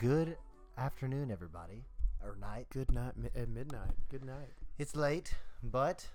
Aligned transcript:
Good 0.00 0.36
afternoon, 0.78 1.30
everybody, 1.30 1.84
or 2.24 2.36
night. 2.40 2.66
Good 2.70 2.90
night 2.90 3.12
mi- 3.16 3.28
at 3.36 3.48
midnight. 3.48 3.90
Good 4.08 4.24
night. 4.24 4.48
It's 4.78 4.96
late, 4.96 5.34
but 5.62 6.06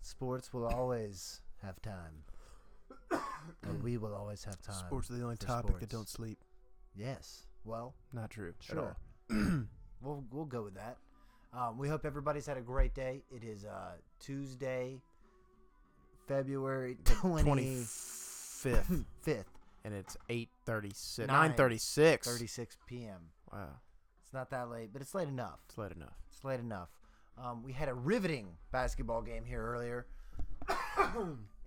sports 0.00 0.52
will 0.54 0.66
always 0.66 1.40
have 1.62 1.80
time. 1.82 2.24
and 3.62 3.82
we 3.82 3.98
will 3.98 4.14
always 4.14 4.42
have 4.44 4.60
time. 4.62 4.74
Sports 4.86 5.10
are 5.10 5.14
the 5.14 5.22
only 5.22 5.36
for 5.36 5.46
topic 5.46 5.66
that 5.80 5.90
sports. 5.90 5.92
don't 5.92 6.08
sleep. 6.08 6.38
Yes. 6.96 7.46
Well, 7.64 7.94
Not 8.12 8.30
true. 8.30 8.54
at 8.58 8.64
Sure. 8.64 8.96
all. 9.30 9.36
we'll 10.02 10.24
we'll 10.32 10.44
go 10.46 10.62
with 10.62 10.74
that. 10.74 10.96
Um, 11.52 11.76
we 11.78 11.88
hope 11.88 12.06
everybody's 12.06 12.46
had 12.46 12.56
a 12.56 12.62
great 12.62 12.94
day. 12.94 13.22
It 13.30 13.44
is 13.44 13.64
uh, 13.64 13.96
Tuesday, 14.20 15.00
February 16.26 16.96
Twenty 17.04 17.42
twenty 17.42 17.82
fifth, 17.86 19.04
fifth, 19.20 19.50
and 19.84 19.92
it's 19.92 20.16
eight 20.30 20.48
thirty 20.66 20.92
six. 20.94 21.28
Nine 21.28 21.48
Nine 21.48 21.56
thirty 21.56 21.78
six. 21.78 22.26
thirty 22.26 22.46
six 22.46 22.76
p.m. 22.86 23.30
Wow, 23.52 23.80
It's 24.24 24.32
not 24.32 24.50
that 24.50 24.70
late, 24.70 24.90
but 24.92 25.02
it's 25.02 25.14
late 25.14 25.28
enough. 25.28 25.60
it's 25.68 25.78
late 25.78 25.92
enough. 25.92 26.14
It's 26.28 26.44
late 26.44 26.60
enough. 26.60 26.88
Um, 27.42 27.62
we 27.62 27.72
had 27.72 27.88
a 27.88 27.94
riveting 27.94 28.48
basketball 28.70 29.22
game 29.22 29.44
here 29.44 29.62
earlier. 29.64 30.06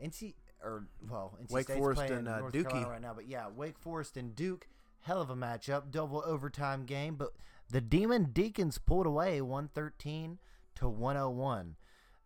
NC 0.01 0.35
or 0.63 0.87
well, 1.09 1.37
NC 1.43 1.51
Wake 1.51 1.63
State's 1.65 1.79
Forest 1.79 1.97
playing 1.97 2.13
and, 2.13 2.27
uh, 2.27 2.39
North 2.39 2.53
Dookie. 2.53 2.89
Right 2.89 3.01
now, 3.01 3.13
but 3.13 3.27
yeah, 3.27 3.47
Wake 3.53 3.77
Forest 3.77 4.17
and 4.17 4.35
Duke, 4.35 4.67
hell 5.01 5.21
of 5.21 5.29
a 5.29 5.35
matchup, 5.35 5.91
double 5.91 6.23
overtime 6.25 6.85
game. 6.85 7.15
But 7.15 7.31
the 7.69 7.81
Demon 7.81 8.29
Deacons 8.31 8.77
pulled 8.77 9.05
away, 9.05 9.41
one 9.41 9.67
thirteen 9.73 10.39
to 10.75 10.87
one 10.87 11.15
hundred 11.15 11.29
one. 11.31 11.75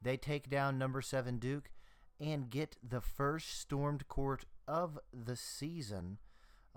They 0.02 0.18
take 0.18 0.50
down 0.50 0.78
number 0.78 1.02
seven 1.02 1.40
Duke 1.40 1.70
and 2.20 2.50
get 2.50 2.78
the 2.88 3.02
first 3.02 3.60
stormed 3.60 4.08
court 4.08 4.46
of 4.68 5.00
the 5.14 5.36
season. 5.36 6.18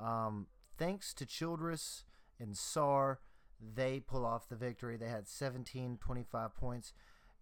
Um, 0.01 0.47
thanks 0.79 1.13
to 1.15 1.27
Childress 1.27 2.05
and 2.39 2.55
Sarr, 2.55 3.17
they 3.61 4.01
pull 4.01 4.25
off 4.25 4.49
the 4.49 4.57
victory. 4.57 4.97
They 4.97 5.09
had 5.09 5.29
17, 5.29 5.99
25 6.01 6.55
points. 6.55 6.93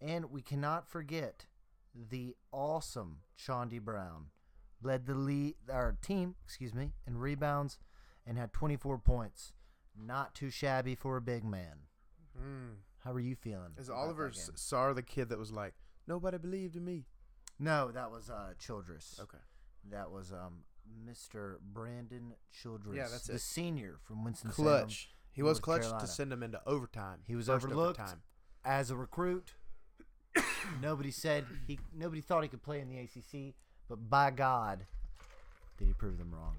And 0.01 0.31
we 0.31 0.43
cannot 0.43 0.89
forget 0.89 1.47
the 1.95 2.35
awesome 2.53 3.19
Chaundee 3.39 3.81
Brown. 3.81 4.27
Led 4.83 5.07
the 5.07 5.15
lead, 5.15 5.55
our 5.73 5.97
team, 6.03 6.37
excuse 6.45 6.73
me, 6.75 6.93
in 7.07 7.19
rebounds 7.19 7.79
and 8.27 8.39
had 8.39 8.53
24 8.53 8.99
points. 8.99 9.53
Not 10.01 10.35
too 10.35 10.51
shabby 10.51 10.95
for 10.95 11.17
a 11.17 11.21
big 11.21 11.45
man. 11.45 11.79
How 13.05 13.13
are 13.13 13.21
you 13.21 13.35
feeling? 13.35 13.73
Is 13.77 13.91
Oliver 13.91 14.27
that 14.29 14.35
game? 14.35 14.55
S- 14.55 14.61
Sarr 14.73 14.95
the 14.95 15.03
kid 15.03 15.29
that 15.31 15.39
was 15.39 15.51
like, 15.51 15.75
nobody 16.07 16.39
believed 16.39 16.77
in 16.77 16.85
me? 16.85 17.07
No, 17.59 17.91
that 17.91 18.11
was 18.11 18.31
uh, 18.31 18.53
Childress. 18.59 19.19
Okay. 19.21 19.39
That 19.91 20.11
was 20.13 20.33
um, 20.33 20.63
Mr. 21.09 21.57
Brandon 21.61 22.35
Childress. 22.53 22.97
Yeah, 22.97 23.09
that's 23.11 23.27
the 23.27 23.35
it. 23.35 23.41
senior 23.41 23.97
from 24.07 24.25
Winston 24.25 24.51
Clutch. 24.51 25.11
He 25.33 25.43
was 25.43 25.59
North 25.59 25.63
clutch 25.63 25.81
Carolina. 25.83 26.07
to 26.07 26.13
send 26.13 26.33
him 26.33 26.43
into 26.43 26.61
overtime. 26.67 27.21
He 27.27 27.37
was 27.37 27.47
First 27.47 27.67
overlooked. 27.67 28.01
Overtime. 28.01 28.23
as 28.65 28.91
a 28.91 28.97
recruit. 28.97 29.53
nobody 30.83 31.11
said 31.11 31.45
he. 31.67 31.79
Nobody 31.97 32.21
thought 32.21 32.43
he 32.43 32.49
could 32.49 32.63
play 32.63 32.81
in 32.81 32.89
the 32.89 32.99
ACC, 32.99 33.55
but 33.89 34.11
by 34.11 34.31
God, 34.31 34.85
did 35.79 35.87
he 35.87 35.95
prove 35.95 36.19
them 36.19 36.33
wrong? 36.35 36.57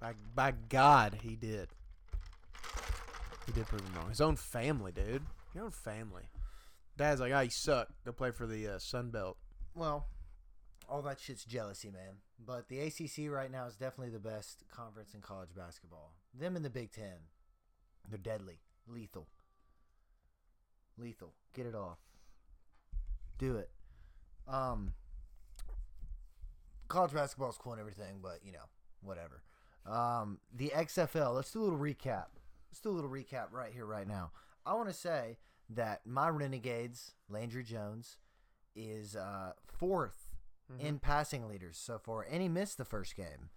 By, 0.00 0.14
by 0.34 0.54
God, 0.70 1.18
he 1.22 1.36
did. 1.36 1.68
He 3.46 3.52
did 3.52 3.66
prove 3.66 3.82
him 3.82 3.92
wrong. 3.94 4.08
His 4.08 4.20
own 4.20 4.36
family, 4.36 4.92
dude. 4.92 5.22
Your 5.54 5.64
own 5.64 5.70
family. 5.70 6.22
Dad's 6.96 7.20
like, 7.20 7.32
ah, 7.34 7.40
you 7.40 7.50
suck. 7.50 7.88
Go 8.04 8.12
play 8.12 8.30
for 8.30 8.46
the 8.46 8.66
uh, 8.66 8.78
Sun 8.78 9.10
Belt. 9.10 9.36
Well, 9.74 10.06
all 10.90 11.02
that 11.02 11.20
shit's 11.20 11.44
jealousy, 11.44 11.90
man. 11.90 12.16
But 12.44 12.68
the 12.68 12.80
ACC 12.80 13.30
right 13.30 13.50
now 13.50 13.66
is 13.66 13.76
definitely 13.76 14.12
the 14.12 14.18
best 14.18 14.64
conference 14.74 15.14
in 15.14 15.20
college 15.20 15.50
basketball. 15.56 16.14
Them 16.38 16.56
and 16.56 16.64
the 16.64 16.70
Big 16.70 16.90
Ten, 16.90 17.28
they're 18.08 18.18
deadly, 18.18 18.58
lethal, 18.88 19.28
lethal. 20.98 21.32
Get 21.54 21.66
it 21.66 21.74
off. 21.74 21.98
Do 23.38 23.56
it. 23.56 23.70
Um, 24.48 24.92
college 26.88 27.12
basketball 27.12 27.50
is 27.50 27.56
cool 27.56 27.72
and 27.72 27.80
everything, 27.80 28.18
but 28.20 28.40
you 28.44 28.52
know, 28.52 28.68
whatever. 29.02 29.42
Um, 29.86 30.38
the 30.54 30.72
XFL. 30.74 31.34
Let's 31.34 31.52
do 31.52 31.60
a 31.60 31.64
little 31.64 31.78
recap. 31.78 32.26
Let's 32.70 32.80
do 32.82 32.90
a 32.90 32.92
little 32.92 33.10
recap 33.10 33.46
right 33.52 33.72
here, 33.72 33.86
right 33.86 34.06
now. 34.06 34.32
I 34.66 34.74
want 34.74 34.88
to 34.88 34.94
say 34.94 35.38
that 35.70 36.02
my 36.04 36.28
Renegades, 36.28 37.12
Landry 37.28 37.64
Jones, 37.64 38.18
is 38.76 39.16
uh, 39.16 39.52
4th 40.70 40.80
in 40.80 40.94
mm-hmm. 40.94 40.96
passing 40.98 41.48
leaders 41.48 41.78
so 41.78 41.98
far, 41.98 42.22
and 42.22 42.42
he 42.42 42.48
missed 42.48 42.78
the 42.78 42.84
first 42.84 43.16
game. 43.16 43.50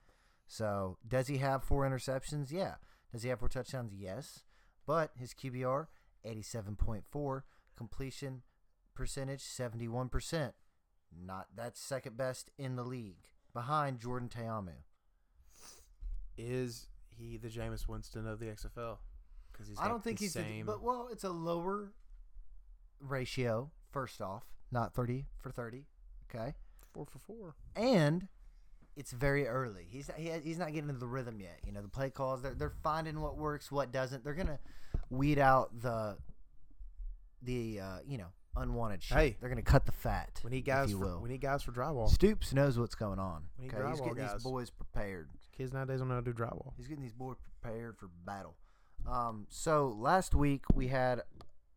So, 0.47 0.97
does 1.07 1.27
he 1.27 1.37
have 1.37 1.63
four 1.63 1.87
interceptions? 1.87 2.51
Yeah. 2.51 2.75
Does 3.11 3.23
he 3.23 3.29
have 3.29 3.39
four 3.39 3.49
touchdowns? 3.49 3.93
Yes. 3.93 4.43
But 4.85 5.11
his 5.17 5.33
QBR, 5.33 5.87
87.4, 6.25 7.41
completion 7.77 8.41
percentage, 8.95 9.41
71%. 9.41 10.53
Not 11.15 11.47
that's 11.55 11.79
second 11.79 12.17
best 12.17 12.49
in 12.57 12.75
the 12.75 12.83
league, 12.83 13.27
behind 13.53 13.99
Jordan 13.99 14.29
Ta'amu. 14.29 14.71
Is 16.37 16.87
he 17.09 17.37
the 17.37 17.49
Jameis 17.49 17.87
Winston 17.87 18.27
of 18.27 18.39
the 18.39 18.47
XFL? 18.47 18.97
Because 19.51 19.67
he's 19.67 19.77
I 19.79 19.87
don't 19.87 20.03
think 20.03 20.17
the 20.17 20.25
he's, 20.25 20.33
the, 20.33 20.41
same. 20.41 20.65
but 20.65 20.81
well, 20.81 21.09
it's 21.11 21.23
a 21.23 21.29
lower 21.29 21.93
ratio. 22.99 23.71
First 23.91 24.21
off, 24.21 24.43
not 24.71 24.95
30 24.95 25.27
for 25.39 25.51
30. 25.51 25.85
Okay. 26.33 26.55
Four 26.93 27.05
for 27.05 27.19
four. 27.19 27.55
and 27.75 28.27
it's 28.95 29.11
very 29.11 29.47
early. 29.47 29.87
He's 29.89 30.09
he, 30.17 30.31
he's 30.43 30.59
not 30.59 30.67
getting 30.73 30.89
into 30.89 30.99
the 30.99 31.07
rhythm 31.07 31.39
yet. 31.39 31.59
You 31.65 31.71
know, 31.71 31.81
the 31.81 31.87
play 31.87 32.09
calls 32.09 32.41
they're 32.41 32.53
they're 32.53 32.73
finding 32.83 33.21
what 33.21 33.37
works, 33.37 33.71
what 33.71 33.91
doesn't. 33.91 34.23
They're 34.23 34.35
gonna 34.35 34.59
weed 35.09 35.39
out 35.39 35.71
the 35.81 36.17
the 37.41 37.79
uh, 37.79 37.97
you 38.05 38.17
know 38.17 38.27
unwanted 38.55 39.01
shit. 39.01 39.17
Hey. 39.17 39.37
they're 39.39 39.49
gonna 39.49 39.61
cut 39.63 39.85
the 39.85 39.91
fat. 39.91 40.39
We 40.43 40.51
need 40.51 40.65
guys 40.65 40.91
for 40.91 41.19
we 41.19 41.29
need 41.29 41.41
guys 41.41 41.63
for 41.63 41.71
drywall. 41.71 42.09
Stoops 42.09 42.53
knows 42.53 42.77
what's 42.77 42.95
going 42.95 43.19
on. 43.19 43.43
We 43.57 43.65
need 43.65 43.73
Okay, 43.73 43.89
he's 43.89 43.99
getting 43.99 44.15
guys. 44.15 44.33
these 44.33 44.43
boys 44.43 44.69
prepared. 44.69 45.29
Kids 45.57 45.73
nowadays 45.73 45.99
don't 45.99 46.07
know 46.07 46.15
how 46.15 46.21
to 46.21 46.31
do 46.31 46.33
drywall. 46.33 46.73
He's 46.77 46.87
getting 46.87 47.03
these 47.03 47.13
boys 47.13 47.37
prepared 47.61 47.97
for 47.97 48.09
battle. 48.25 48.55
Um, 49.09 49.47
so 49.49 49.95
last 49.97 50.33
week 50.33 50.63
we 50.73 50.87
had 50.87 51.21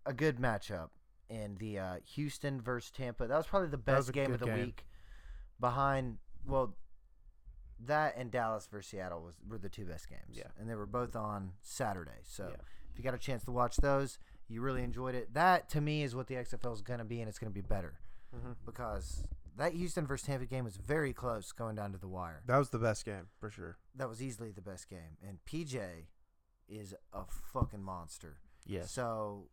a 0.05 0.13
good 0.13 0.37
matchup 0.39 0.91
in 1.29 1.57
the 1.59 1.79
uh, 1.79 1.97
Houston 2.15 2.61
versus 2.61 2.91
Tampa. 2.91 3.27
That 3.27 3.37
was 3.37 3.47
probably 3.47 3.69
the 3.69 3.77
best 3.79 4.13
game 4.13 4.33
of 4.33 4.39
the 4.41 4.47
game. 4.47 4.67
week. 4.67 4.85
Behind 5.61 6.19
well, 6.47 6.77
that 7.85 8.15
and 8.17 8.31
Dallas 8.31 8.67
versus 8.71 8.91
Seattle 8.91 9.23
was 9.23 9.35
were 9.49 9.59
the 9.59 9.69
two 9.69 9.85
best 9.85 10.09
games. 10.09 10.33
Yeah. 10.37 10.45
and 10.59 10.69
they 10.69 10.75
were 10.75 10.87
both 10.87 11.15
on 11.17 11.53
Saturday. 11.63 12.21
So 12.25 12.49
Yeah. 12.51 12.57
if 12.93 12.99
you 12.99 13.05
got 13.05 13.15
a 13.15 13.19
chance 13.19 13.45
to 13.45 13.53
watch 13.53 13.77
those, 13.77 14.19
you 14.49 14.61
really 14.61 14.83
enjoyed 14.83 15.15
it. 15.15 15.35
That 15.35 15.69
to 15.71 15.81
me 15.81 16.03
is 16.03 16.15
what 16.15 16.27
the 16.27 16.37
XFL 16.37 16.73
is 16.73 16.83
going 16.83 16.99
to 16.99 17.05
be, 17.05 17.21
and 17.21 17.29
it's 17.29 17.39
going 17.39 17.53
to 17.53 17.55
be 17.55 17.67
better 17.67 17.99
Mm-hmm. 18.35 18.53
because 18.67 19.25
that 19.57 19.73
Houston 19.73 20.07
versus 20.07 20.27
Tampa 20.27 20.47
game 20.47 20.65
was 20.65 20.77
very 20.77 21.13
close 21.13 21.53
going 21.53 21.77
down 21.77 21.93
to 21.93 21.99
the 21.99 22.09
wire 22.09 22.43
That 22.47 22.59
was 22.59 22.71
the 22.71 22.79
best 22.79 23.05
game 23.05 23.29
for 23.39 23.51
sure. 23.51 23.79
that 23.95 24.09
was 24.09 24.21
easily 24.23 24.51
the 24.51 24.61
best 24.61 24.89
game. 24.91 25.17
And 25.27 25.39
PJ 25.47 25.79
is 26.69 26.95
a 27.13 27.23
fucking 27.53 27.83
monster. 27.83 28.39
Yes. 28.67 28.91
So 28.91 29.49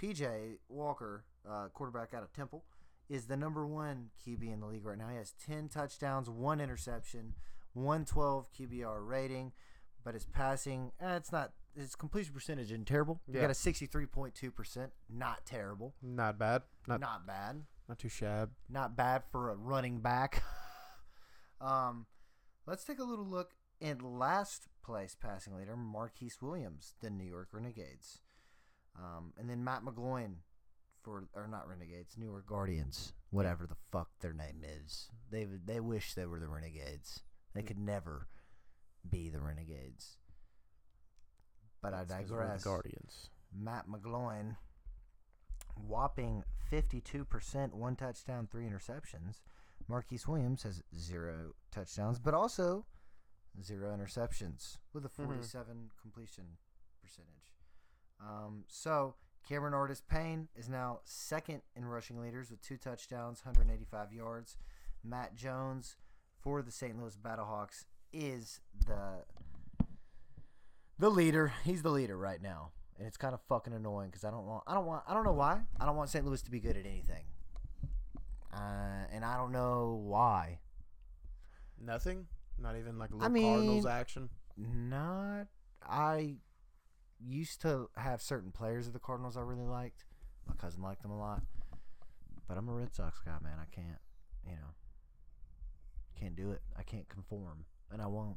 PJ 0.00 0.58
Walker, 0.68 1.24
uh, 1.48 1.68
quarterback 1.74 2.14
out 2.14 2.22
of 2.22 2.32
Temple, 2.32 2.64
is 3.08 3.26
the 3.26 3.36
number 3.36 3.66
one 3.66 4.10
QB 4.26 4.52
in 4.52 4.60
the 4.60 4.66
league 4.66 4.84
right 4.84 4.98
now. 4.98 5.08
He 5.08 5.16
has 5.16 5.32
10 5.44 5.68
touchdowns, 5.68 6.30
one 6.30 6.60
interception, 6.60 7.34
112 7.74 8.46
QBR 8.52 9.06
rating, 9.06 9.52
but 10.04 10.14
his 10.14 10.24
passing, 10.26 10.92
eh, 11.00 11.16
it's 11.16 11.32
not, 11.32 11.52
his 11.76 11.94
completion 11.94 12.32
percentage 12.34 12.66
isn't 12.72 12.86
terrible. 12.86 13.20
He 13.26 13.34
Yeah. 13.34 13.42
got 13.42 13.50
a 13.50 13.54
63.2%. 13.54 14.92
Not 15.08 15.44
terrible. 15.44 15.94
Not 16.02 16.38
bad. 16.38 16.62
Not 16.86 17.00
not, 17.00 17.26
bad. 17.26 17.56
Not 17.88 17.98
bad 17.98 17.98
too 17.98 18.08
shab. 18.08 18.50
not 18.68 18.96
bad 18.96 19.24
for 19.30 19.50
a 19.50 19.56
running 19.56 20.00
back. 20.00 20.42
um, 21.60 22.06
let's 22.66 22.84
take 22.84 22.98
a 22.98 23.04
little 23.04 23.26
look 23.26 23.54
in 23.80 23.98
last 23.98 24.68
place 24.82 25.14
passing 25.20 25.54
leader, 25.56 25.76
Marquise 25.76 26.40
Williams, 26.40 26.94
the 27.00 27.10
New 27.10 27.24
York 27.24 27.48
Renegades, 27.52 28.20
um, 28.96 29.32
and 29.36 29.48
then 29.50 29.62
Matt 29.64 29.82
McGloin 29.84 30.36
for 31.02 31.24
or 31.34 31.48
not 31.48 31.68
Renegades, 31.68 32.16
New 32.16 32.26
York 32.26 32.46
Guardians, 32.46 33.12
whatever 33.30 33.66
the 33.66 33.76
fuck 33.90 34.08
their 34.20 34.32
name 34.32 34.62
is. 34.64 35.08
They 35.30 35.44
they 35.44 35.80
wish 35.80 36.14
they 36.14 36.26
were 36.26 36.40
the 36.40 36.48
Renegades. 36.48 37.22
They 37.54 37.62
could 37.62 37.78
never 37.78 38.28
be 39.08 39.28
the 39.28 39.40
Renegades. 39.40 40.16
But 41.80 41.94
I 41.94 42.04
'cause 42.04 42.08
we're 42.30 42.38
the 42.38 42.44
digress. 42.44 42.64
Guardians. 42.64 43.30
Matt 43.52 43.86
McGloin, 43.88 44.56
whopping 45.76 46.44
52%, 46.70 47.74
one 47.74 47.96
touchdown, 47.96 48.46
three 48.46 48.66
interceptions. 48.66 49.42
Marquise 49.88 50.26
Williams 50.28 50.62
has 50.62 50.82
zero 50.96 51.54
touchdowns, 51.70 52.18
but 52.18 52.34
also 52.34 52.86
zero 53.62 53.94
interceptions 53.94 54.78
with 54.92 55.04
a 55.04 55.08
47 55.08 55.90
completion 56.00 56.56
percentage. 57.02 57.58
Um, 58.20 58.64
so 58.68 59.16
Cameron 59.48 59.74
Artis 59.74 60.00
Payne 60.00 60.48
is 60.56 60.68
now 60.68 61.00
second 61.04 61.62
in 61.76 61.84
rushing 61.84 62.20
leaders 62.20 62.50
with 62.50 62.60
two 62.62 62.76
touchdowns, 62.76 63.44
185 63.44 64.12
yards. 64.12 64.56
Matt 65.04 65.34
Jones 65.34 65.96
for 66.40 66.62
the 66.62 66.70
St. 66.70 66.98
Louis 66.98 67.16
Battlehawks 67.16 67.84
is 68.12 68.60
the 68.86 69.24
the 70.98 71.10
leader. 71.10 71.52
He's 71.64 71.82
the 71.82 71.90
leader 71.90 72.16
right 72.16 72.40
now, 72.40 72.70
and 72.98 73.06
it's 73.08 73.16
kind 73.16 73.34
of 73.34 73.40
fucking 73.48 73.72
annoying 73.72 74.10
because 74.10 74.24
I 74.24 74.30
don't 74.30 74.46
want. 74.46 74.62
I 74.66 74.74
don't 74.74 74.86
want. 74.86 75.02
I 75.08 75.14
don't 75.14 75.24
know 75.24 75.32
why. 75.32 75.60
I 75.80 75.86
don't 75.86 75.96
want 75.96 76.10
St. 76.10 76.24
Louis 76.24 76.40
to 76.42 76.50
be 76.50 76.60
good 76.60 76.76
at 76.76 76.86
anything. 76.86 77.24
Uh, 78.54 79.06
and 79.12 79.24
I 79.24 79.36
don't 79.36 79.50
know 79.50 80.00
why. 80.04 80.58
Nothing. 81.80 82.26
Not 82.58 82.76
even 82.76 82.98
like 82.98 83.10
a 83.10 83.14
I 83.14 83.16
little 83.16 83.30
mean- 83.30 83.52
Cardinals 83.54 83.86
action. 83.86 84.28
Not. 84.56 85.46
I 85.84 86.36
used 87.24 87.60
to 87.62 87.88
have 87.96 88.20
certain 88.20 88.50
players 88.50 88.86
of 88.86 88.92
the 88.92 88.98
Cardinals 88.98 89.36
I 89.36 89.40
really 89.40 89.66
liked. 89.66 90.04
My 90.48 90.54
cousin 90.54 90.82
liked 90.82 91.02
them 91.02 91.10
a 91.10 91.18
lot, 91.18 91.42
but 92.48 92.58
I'm 92.58 92.68
a 92.68 92.72
Red 92.72 92.94
Sox 92.94 93.20
guy, 93.24 93.36
man. 93.42 93.58
I 93.60 93.74
can't. 93.74 93.98
You 94.46 94.52
know. 94.52 94.74
Can't 96.18 96.36
do 96.36 96.50
it. 96.52 96.62
I 96.76 96.82
can't 96.82 97.08
conform, 97.08 97.64
and 97.90 98.00
I 98.00 98.06
won't. 98.06 98.36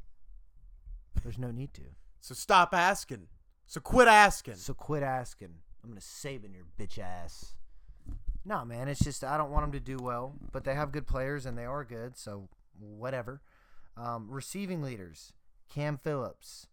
There's 1.23 1.37
no 1.37 1.51
need 1.51 1.73
to. 1.75 1.83
So 2.19 2.33
stop 2.33 2.73
asking. 2.73 3.27
So 3.67 3.79
quit 3.79 4.07
asking. 4.07 4.55
So 4.55 4.73
quit 4.73 5.03
asking. 5.03 5.55
I'm 5.83 5.89
gonna 5.89 6.01
Saban 6.01 6.53
your 6.53 6.65
bitch 6.79 6.99
ass. 6.99 7.53
No, 8.43 8.63
man, 8.63 8.87
it's 8.87 9.03
just 9.03 9.23
I 9.23 9.37
don't 9.37 9.51
want 9.51 9.63
them 9.63 9.71
to 9.73 9.79
do 9.79 9.97
well, 10.03 10.33
but 10.51 10.63
they 10.63 10.75
have 10.75 10.91
good 10.91 11.07
players 11.07 11.45
and 11.45 11.57
they 11.57 11.65
are 11.65 11.83
good, 11.83 12.17
so 12.17 12.49
whatever. 12.79 13.41
Um, 13.97 14.27
receiving 14.29 14.81
leaders: 14.81 15.33
Cam 15.69 15.97
Phillips 15.97 16.67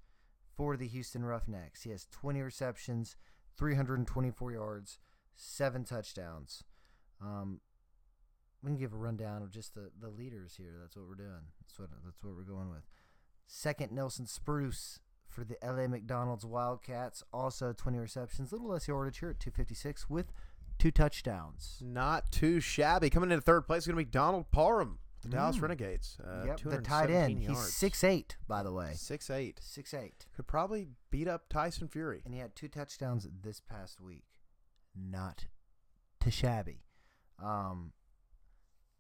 for 0.57 0.77
the 0.77 0.87
Houston 0.89 1.25
Roughnecks. 1.25 1.83
He 1.83 1.91
has 1.91 2.07
20 2.11 2.41
receptions, 2.41 3.17
324 3.57 4.53
yards, 4.53 4.99
seven 5.35 5.85
touchdowns. 5.85 6.65
Um, 7.21 7.61
we 8.63 8.71
can 8.71 8.79
give 8.79 8.93
a 8.93 8.97
rundown 8.97 9.43
of 9.43 9.51
just 9.51 9.75
the, 9.75 9.91
the 10.01 10.09
leaders 10.09 10.55
here. 10.57 10.77
That's 10.81 10.97
what 10.97 11.09
we're 11.09 11.15
doing. 11.15 11.51
That's 11.61 11.79
what 11.79 11.89
that's 12.05 12.23
what 12.23 12.37
we're 12.37 12.43
going 12.43 12.71
with. 12.71 12.85
Second, 13.47 13.93
Nelson 13.93 14.27
Spruce 14.27 15.01
for 15.29 15.45
the 15.45 15.57
LA 15.65 15.87
McDonald's 15.89 16.45
Wildcats, 16.45 17.23
also 17.33 17.73
20 17.73 17.99
receptions, 17.99 18.53
a 18.53 18.55
little 18.55 18.71
less 18.71 18.87
yardage 18.87 19.19
here 19.19 19.31
at 19.31 19.41
256 19.41 20.09
with 20.09 20.33
two 20.79 20.91
touchdowns. 20.91 21.79
Not 21.81 22.31
too 22.31 22.61
shabby. 22.61 23.11
Coming 23.11 23.33
in 23.33 23.41
third 23.41 23.67
place 23.67 23.83
is 23.83 23.87
going 23.87 23.97
to 23.97 24.05
be 24.05 24.11
Donald 24.11 24.51
Parham, 24.53 24.99
the 25.23 25.29
Dallas 25.29 25.57
Mm. 25.57 25.63
Renegades. 25.63 26.19
Uh, 26.23 26.45
yep, 26.47 26.57
the 26.61 26.81
tight 26.83 27.11
end. 27.11 27.37
217 27.41 27.49
He's 27.49 27.59
six 27.75 28.05
eight, 28.05 28.37
by 28.49 28.63
the 28.63 28.73
way. 28.73 28.93
Six 28.95 29.31
eight. 29.31 29.61
Six 29.63 29.95
eight, 29.95 30.27
Could 30.37 30.47
probably 30.47 30.89
beat 31.11 31.29
up 31.29 31.49
Tyson 31.49 31.89
Fury. 31.89 32.23
and 32.25 32.35
he 32.35 32.41
had 32.41 32.55
two 32.57 32.69
touchdowns 32.69 33.27
this 33.43 33.61
past 33.61 34.01
week. 34.01 34.25
Not 34.95 35.47
too 36.21 36.31
shabby. 36.31 36.83
Um, 37.43 37.93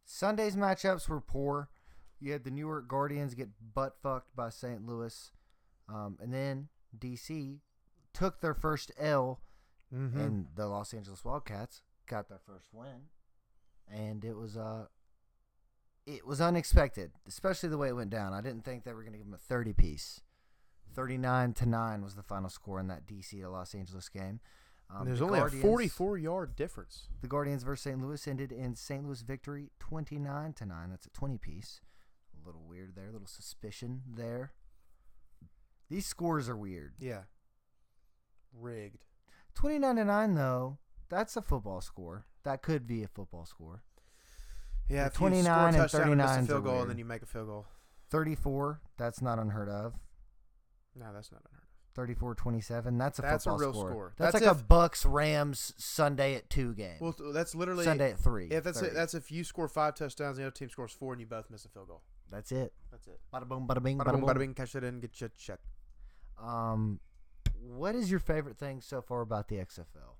Sunday's 0.05 0.57
matchups 0.57 1.09
were 1.09 1.21
poor. 1.21 1.69
You 2.21 2.33
had 2.33 2.45
the 2.45 2.51
New 2.51 2.67
York 2.67 2.89
Guardians 2.89 3.35
get 3.35 3.49
butt 3.75 3.97
fucked 4.03 4.35
by 4.37 4.49
St. 4.51 4.85
Louis, 4.87 5.33
um, 5.89 6.17
and 6.21 6.33
then 6.33 6.69
DC 6.97 7.61
took 8.13 8.41
their 8.41 8.55
first 8.55 8.93
L 8.99 9.41
Mm-hmm. 9.95 10.19
and 10.19 10.47
the 10.55 10.67
Los 10.69 10.95
Angeles 10.95 11.23
Wildcats 11.23 11.83
got 12.07 12.31
their 12.31 12.39
first 12.47 12.69
win, 12.73 13.09
and 13.87 14.25
it 14.25 14.35
was 14.35 14.57
uh, 14.57 14.87
it 16.07 16.27
was 16.27 16.41
unexpected, 16.41 17.13
especially 17.27 17.69
the 17.69 17.79
way 17.79 17.89
it 17.89 17.97
went 17.97 18.11
down. 18.11 18.33
I 18.33 18.41
didn't 18.41 18.65
think 18.65 18.85
they 18.85 18.93
were 18.93 19.03
going 19.03 19.13
to 19.13 19.19
give 19.19 19.27
them 19.27 19.35
a 19.35 19.39
thirty 19.39 19.73
piece. 19.73 20.21
Thirty 20.95 21.17
nine 21.17 21.53
to 21.55 21.67
nine 21.67 22.03
was 22.03 22.15
the 22.17 22.23
final 22.23 22.51
score 22.51 22.79
in 22.81 22.89
that 22.89 23.07
DC 23.07 23.41
to 23.41 23.49
Los 23.49 23.75
Angeles 23.75 24.09
game. 24.09 24.41
Um, 24.95 25.07
There's 25.07 25.21
the 25.21 25.25
only 25.25 25.39
Guardians- 25.39 25.65
a 25.65 25.67
44 25.67 26.19
yard 26.19 26.55
difference. 26.57 27.09
The 27.23 27.29
Guardians 27.29 27.63
versus 27.63 27.85
St. 27.85 27.99
Louis 28.03 28.29
ended 28.29 28.53
in 28.53 28.75
St. 28.75 29.05
Louis 29.07 29.23
victory 29.23 29.71
twenty 29.79 30.19
nine 30.19 30.53
to 30.55 30.67
nine. 30.67 30.91
That's 30.91 31.07
a 31.07 31.11
twenty 31.11 31.39
piece. 31.39 31.81
A 32.43 32.47
little 32.47 32.63
weird 32.69 32.95
there, 32.95 33.09
a 33.09 33.13
little 33.13 33.27
suspicion 33.27 34.03
there. 34.15 34.53
These 35.89 36.07
scores 36.07 36.49
are 36.49 36.57
weird. 36.57 36.95
Yeah. 36.99 37.23
Rigged. 38.53 39.05
29 39.55 39.97
to 39.97 40.05
9 40.05 40.35
though 40.35 40.79
that's 41.11 41.37
a 41.37 41.43
football 41.43 41.81
score 41.83 42.25
that 42.43 42.63
could 42.63 42.87
be 42.87 43.03
a 43.03 43.07
football 43.09 43.45
score 43.45 43.83
Yeah, 44.88 45.06
if 45.06 45.12
you 45.12 45.17
score 45.17 45.29
a 45.29 45.31
29 45.31 45.75
and 45.75 45.76
and 45.76 46.17
miss 46.17 46.31
a 46.37 46.43
field 46.46 46.64
goal 46.64 46.81
and 46.82 46.90
then 46.90 46.99
you 46.99 47.05
make 47.05 47.23
a 47.23 47.26
field 47.26 47.46
goal. 47.46 47.67
34 48.11 48.81
that's 48.99 49.23
not 49.23 49.38
unheard 49.38 49.69
of 49.70 49.94
No, 50.94 51.06
that's 51.14 51.32
not 51.32 51.40
unheard 51.46 51.62
of. 51.62 51.69
34 51.94 52.34
27 52.34 52.99
that's 52.99 53.19
a 53.19 53.23
That's 53.23 53.46
a 53.46 53.50
football 53.50 53.58
real 53.58 53.73
score. 53.73 53.90
score. 53.90 54.12
that's, 54.19 54.32
That's 54.34 54.44
like 54.46 54.55
a 54.55 54.62
bucks 54.64 55.05
rams 55.06 55.73
sunday 55.79 56.34
at 56.34 56.49
2 56.50 56.75
game 56.75 56.96
Well, 57.00 57.14
that's 57.32 57.55
literally 57.55 57.84
sunday 57.84 58.12
at 58.12 58.19
3 58.19 58.49
If 58.50 58.64
that's 58.64 58.82
it, 58.82 58.93
that's 58.94 59.14
if 59.14 59.31
you 59.32 59.44
score 59.44 59.69
five 59.69 59.94
touchdowns, 59.94 60.37
the 60.37 60.43
other 60.44 60.50
team 60.50 60.69
scores 60.70 60.93
four, 60.93 61.12
and 61.12 61.20
you 61.20 61.26
both 61.26 61.50
miss 61.50 61.64
a 61.64 61.69
field 61.69 61.88
goal. 61.88 62.02
that's 62.31 62.52
it 62.52 62.73
That's 62.90 63.06
it. 63.06 63.19
bada 63.32 63.46
boom 63.49 63.67
bada 63.67 63.82
bing 63.82 63.99
Bada 63.99 64.05
bada 64.08 64.12
boom, 64.12 64.20
boom, 64.23 64.29
bada 64.31 64.38
bing, 64.38 64.55
catch 64.55 64.75
it 64.75 64.84
in, 64.84 65.00
get 65.00 65.19
your 65.20 65.31
check. 65.38 65.58
um 66.43 67.00
what 67.61 67.94
is 67.94 68.11
your 68.11 68.20
favorite 68.20 68.56
thing 68.58 68.81
so 68.81 69.00
far 69.00 69.20
about 69.20 69.49
the 69.49 69.56
xfl 69.56 70.17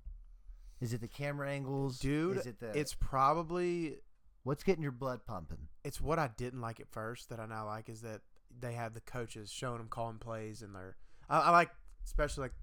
is 0.79 0.93
it 0.93 1.01
the 1.01 1.07
camera 1.07 1.49
angles 1.51 1.99
Dude, 1.99 2.37
is 2.37 2.45
it 2.47 2.59
the 2.59 2.77
it's 2.77 2.93
probably 2.93 3.97
what's 4.43 4.63
getting 4.63 4.83
your 4.83 4.91
blood 4.91 5.21
pumping 5.25 5.67
it's 5.83 5.99
what 5.99 6.19
I 6.19 6.29
didn't 6.37 6.61
like 6.61 6.79
at 6.79 6.87
first 6.91 7.29
that 7.29 7.39
I 7.39 7.45
now 7.45 7.65
like 7.65 7.89
is 7.89 8.01
that 8.01 8.21
they 8.59 8.73
have 8.73 8.93
the 8.93 9.01
coaches 9.01 9.51
showing 9.51 9.77
them 9.79 9.87
calling 9.89 10.17
plays 10.17 10.61
and 10.61 10.75
they're 10.75 10.95
I, 11.29 11.39
I 11.39 11.49
like 11.51 11.69
especially 12.05 12.43
like 12.43 12.53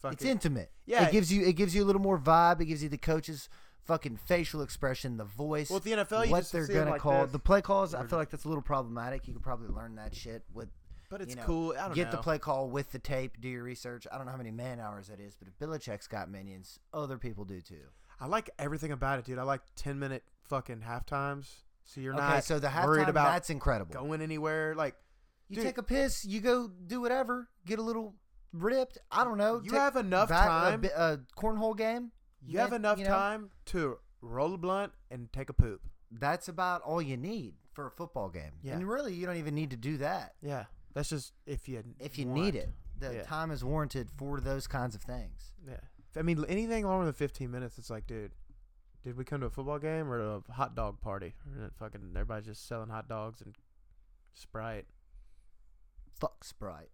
fucking 0.00 0.14
It's 0.14 0.24
intimate. 0.24 0.70
Yeah. 0.86 1.06
it 1.06 1.12
gives 1.12 1.32
you 1.32 1.46
it 1.46 1.54
gives 1.54 1.74
you 1.74 1.84
a 1.84 1.86
little 1.86 2.02
more 2.02 2.18
vibe. 2.18 2.60
It 2.60 2.66
gives 2.66 2.82
you 2.82 2.88
the 2.88 2.98
coach's 2.98 3.48
fucking 3.84 4.16
facial 4.16 4.62
expression, 4.62 5.16
the 5.16 5.24
voice, 5.24 5.70
well 5.70 5.80
the 5.80 5.92
NFL 5.92 6.26
you 6.26 6.32
what 6.32 6.40
just 6.40 6.52
they're 6.52 6.66
gonna 6.66 6.90
like 6.90 7.00
call 7.00 7.24
this. 7.24 7.32
the 7.32 7.38
play 7.38 7.62
calls. 7.62 7.94
I 7.94 8.04
feel 8.06 8.18
like 8.18 8.30
that's 8.30 8.44
a 8.44 8.48
little 8.48 8.62
problematic. 8.62 9.26
You 9.28 9.34
could 9.34 9.42
probably 9.42 9.68
learn 9.68 9.96
that 9.96 10.14
shit 10.14 10.42
with 10.52 10.68
but 11.10 11.20
it's 11.20 11.30
you 11.30 11.40
know, 11.40 11.42
cool. 11.44 11.74
I 11.76 11.86
don't 11.86 11.94
get 11.94 12.06
know. 12.06 12.12
the 12.12 12.22
play 12.22 12.38
call 12.38 12.68
with 12.70 12.92
the 12.92 13.00
tape. 13.00 13.40
Do 13.40 13.48
your 13.48 13.64
research. 13.64 14.06
I 14.12 14.16
don't 14.16 14.26
know 14.26 14.32
how 14.32 14.38
many 14.38 14.52
man 14.52 14.78
hours 14.78 15.08
that 15.08 15.18
is, 15.18 15.34
but 15.34 15.48
if 15.48 15.58
Belichick's 15.58 16.06
got 16.06 16.30
minions, 16.30 16.78
other 16.94 17.18
people 17.18 17.44
do 17.44 17.60
too. 17.60 17.82
I 18.20 18.26
like 18.26 18.50
everything 18.60 18.92
about 18.92 19.18
it, 19.18 19.24
dude. 19.24 19.38
I 19.38 19.42
like 19.42 19.62
ten 19.74 19.98
minute 19.98 20.22
fucking 20.50 20.82
half 20.82 21.06
times. 21.06 21.64
So 21.84 22.00
you're 22.00 22.12
okay, 22.14 22.22
not 22.22 22.44
so 22.44 22.58
the 22.58 22.68
worried 22.84 23.06
halftime 23.06 23.08
about 23.08 23.32
that's 23.32 23.50
incredible. 23.50 23.94
going 23.94 24.20
anywhere. 24.20 24.74
Like 24.74 24.94
you 25.48 25.56
dude. 25.56 25.64
take 25.64 25.78
a 25.78 25.82
piss, 25.82 26.24
you 26.24 26.40
go 26.40 26.68
do 26.86 27.00
whatever, 27.00 27.48
get 27.66 27.78
a 27.78 27.82
little 27.82 28.14
ripped. 28.52 28.98
I 29.10 29.24
don't 29.24 29.38
know. 29.38 29.60
You 29.64 29.70
take 29.70 29.80
have 29.80 29.96
enough 29.96 30.28
back- 30.28 30.46
time- 30.46 30.84
A, 30.84 30.88
a 31.14 31.18
cornhole 31.36 31.76
game. 31.76 32.12
you 32.46 32.58
have 32.58 32.72
enough 32.72 32.98
you 32.98 33.04
know? 33.04 33.10
time 33.10 33.50
to 33.66 33.96
roll 34.20 34.54
a 34.54 34.58
blunt 34.58 34.92
and 35.10 35.32
take 35.32 35.48
a 35.48 35.52
poop. 35.54 35.80
That's 36.10 36.48
about 36.48 36.82
all 36.82 37.00
you 37.00 37.16
need 37.16 37.54
for 37.72 37.86
a 37.86 37.90
football 37.90 38.28
game. 38.28 38.52
Yeah. 38.62 38.74
And 38.74 38.86
really, 38.88 39.14
you 39.14 39.26
don't 39.26 39.36
even 39.36 39.54
need 39.54 39.70
to 39.70 39.76
do 39.76 39.96
that. 39.98 40.34
Yeah, 40.42 40.64
that's 40.94 41.08
just 41.10 41.32
if 41.46 41.68
you 41.68 41.82
if 41.98 42.18
you 42.18 42.26
want. 42.26 42.40
need 42.42 42.54
it. 42.56 42.70
The 42.98 43.14
Yeah. 43.14 43.22
time 43.22 43.50
is 43.50 43.64
warranted 43.64 44.10
for 44.16 44.40
those 44.40 44.66
kinds 44.66 44.94
of 44.94 45.00
things. 45.02 45.52
Yeah, 45.66 45.76
I 46.16 46.22
mean 46.22 46.44
anything 46.48 46.84
longer 46.86 47.06
than 47.06 47.14
fifteen 47.14 47.50
minutes, 47.50 47.78
it's 47.78 47.88
like, 47.90 48.06
dude, 48.06 48.32
did 49.04 49.16
we 49.16 49.24
come 49.24 49.40
to 49.40 49.46
a 49.46 49.50
football 49.50 49.78
game 49.78 50.10
or 50.10 50.20
a 50.20 50.52
hot 50.52 50.74
dog 50.74 51.00
party? 51.00 51.34
Or 51.46 51.62
that 51.62 51.74
fucking 51.76 52.12
everybody's 52.14 52.46
just 52.46 52.68
selling 52.68 52.90
hot 52.90 53.08
dogs 53.08 53.40
and 53.40 53.54
Sprite. 54.34 54.86
Fuck 56.18 56.44
Sprite. 56.44 56.90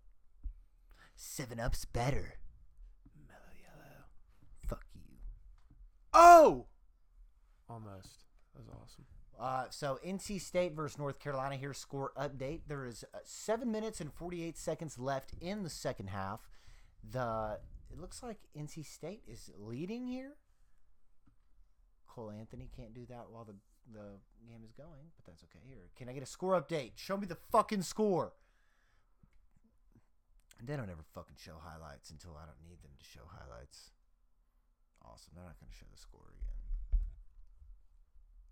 Seven 1.17 1.59
Up's 1.59 1.85
better. 1.85 2.35
Mellow 3.27 3.41
yellow. 3.61 4.05
Fuck 4.67 4.85
you. 4.95 5.01
Oh, 6.13 6.67
almost. 7.69 8.25
That 8.55 8.65
was 8.65 8.69
awesome. 8.71 9.05
Uh, 9.39 9.67
so 9.71 9.99
NC 10.07 10.41
State 10.41 10.75
versus 10.75 10.99
North 10.99 11.19
Carolina 11.19 11.57
here. 11.57 11.75
Score 11.75 12.13
update. 12.17 12.61
There 12.69 12.87
is 12.87 13.05
uh, 13.15 13.19
seven 13.25 13.71
minutes 13.71 14.01
and 14.01 14.13
forty-eight 14.13 14.57
seconds 14.57 14.99
left 14.99 15.33
in 15.41 15.63
the 15.63 15.71
second 15.71 16.09
half. 16.09 16.49
The 17.11 17.59
it 17.91 18.01
looks 18.01 18.23
like 18.23 18.39
NC 18.57 18.87
State 18.87 19.23
is 19.27 19.51
leading 19.59 20.07
here. 20.07 20.37
Cole 22.17 22.31
Anthony 22.33 22.69
can't 22.75 22.95
do 22.95 23.05
that 23.11 23.27
while 23.31 23.45
the 23.45 23.55
the 23.93 24.19
game 24.49 24.63
is 24.65 24.73
going, 24.73 25.13
but 25.17 25.27
that's 25.27 25.45
okay. 25.45 25.63
Here, 25.69 25.91
can 25.97 26.09
I 26.09 26.13
get 26.13 26.23
a 26.23 26.27
score 26.27 26.61
update? 26.61 26.93
Show 26.97 27.17
me 27.19 27.27
the 27.27 27.37
fucking 27.53 27.83
score. 27.83 28.33
They 30.65 30.75
don't 30.75 30.89
ever 30.91 31.05
fucking 31.15 31.37
show 31.39 31.53
highlights 31.63 32.11
until 32.11 32.33
I 32.37 32.47
don't 32.47 32.59
need 32.69 32.83
them 32.83 32.93
to 32.99 33.05
show 33.05 33.21
highlights. 33.29 33.91
Awesome. 35.05 35.35
They're 35.37 35.45
not 35.45 35.61
going 35.61 35.71
to 35.71 35.77
show 35.77 35.85
the 35.93 35.99
score 35.99 36.23
again. 36.33 37.01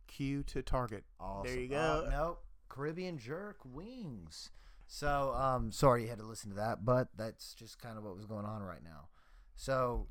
Cue 0.06 0.42
to 0.44 0.62
target. 0.62 1.04
Awesome. 1.18 1.50
There 1.50 1.60
you 1.64 1.74
Uh, 1.74 2.00
go. 2.02 2.10
no, 2.10 2.38
Caribbean 2.68 3.18
jerk 3.18 3.56
wings. 3.64 4.50
So, 4.86 5.32
um, 5.34 5.72
sorry 5.72 6.02
you 6.02 6.08
had 6.10 6.18
to 6.18 6.24
listen 6.26 6.50
to 6.50 6.56
that, 6.56 6.84
but 6.84 7.08
that's 7.16 7.54
just 7.54 7.80
kind 7.80 7.96
of 7.98 8.04
what 8.04 8.14
was 8.14 8.26
going 8.26 8.44
on 8.44 8.62
right 8.62 8.84
now. 8.84 9.08
So, 9.56 10.06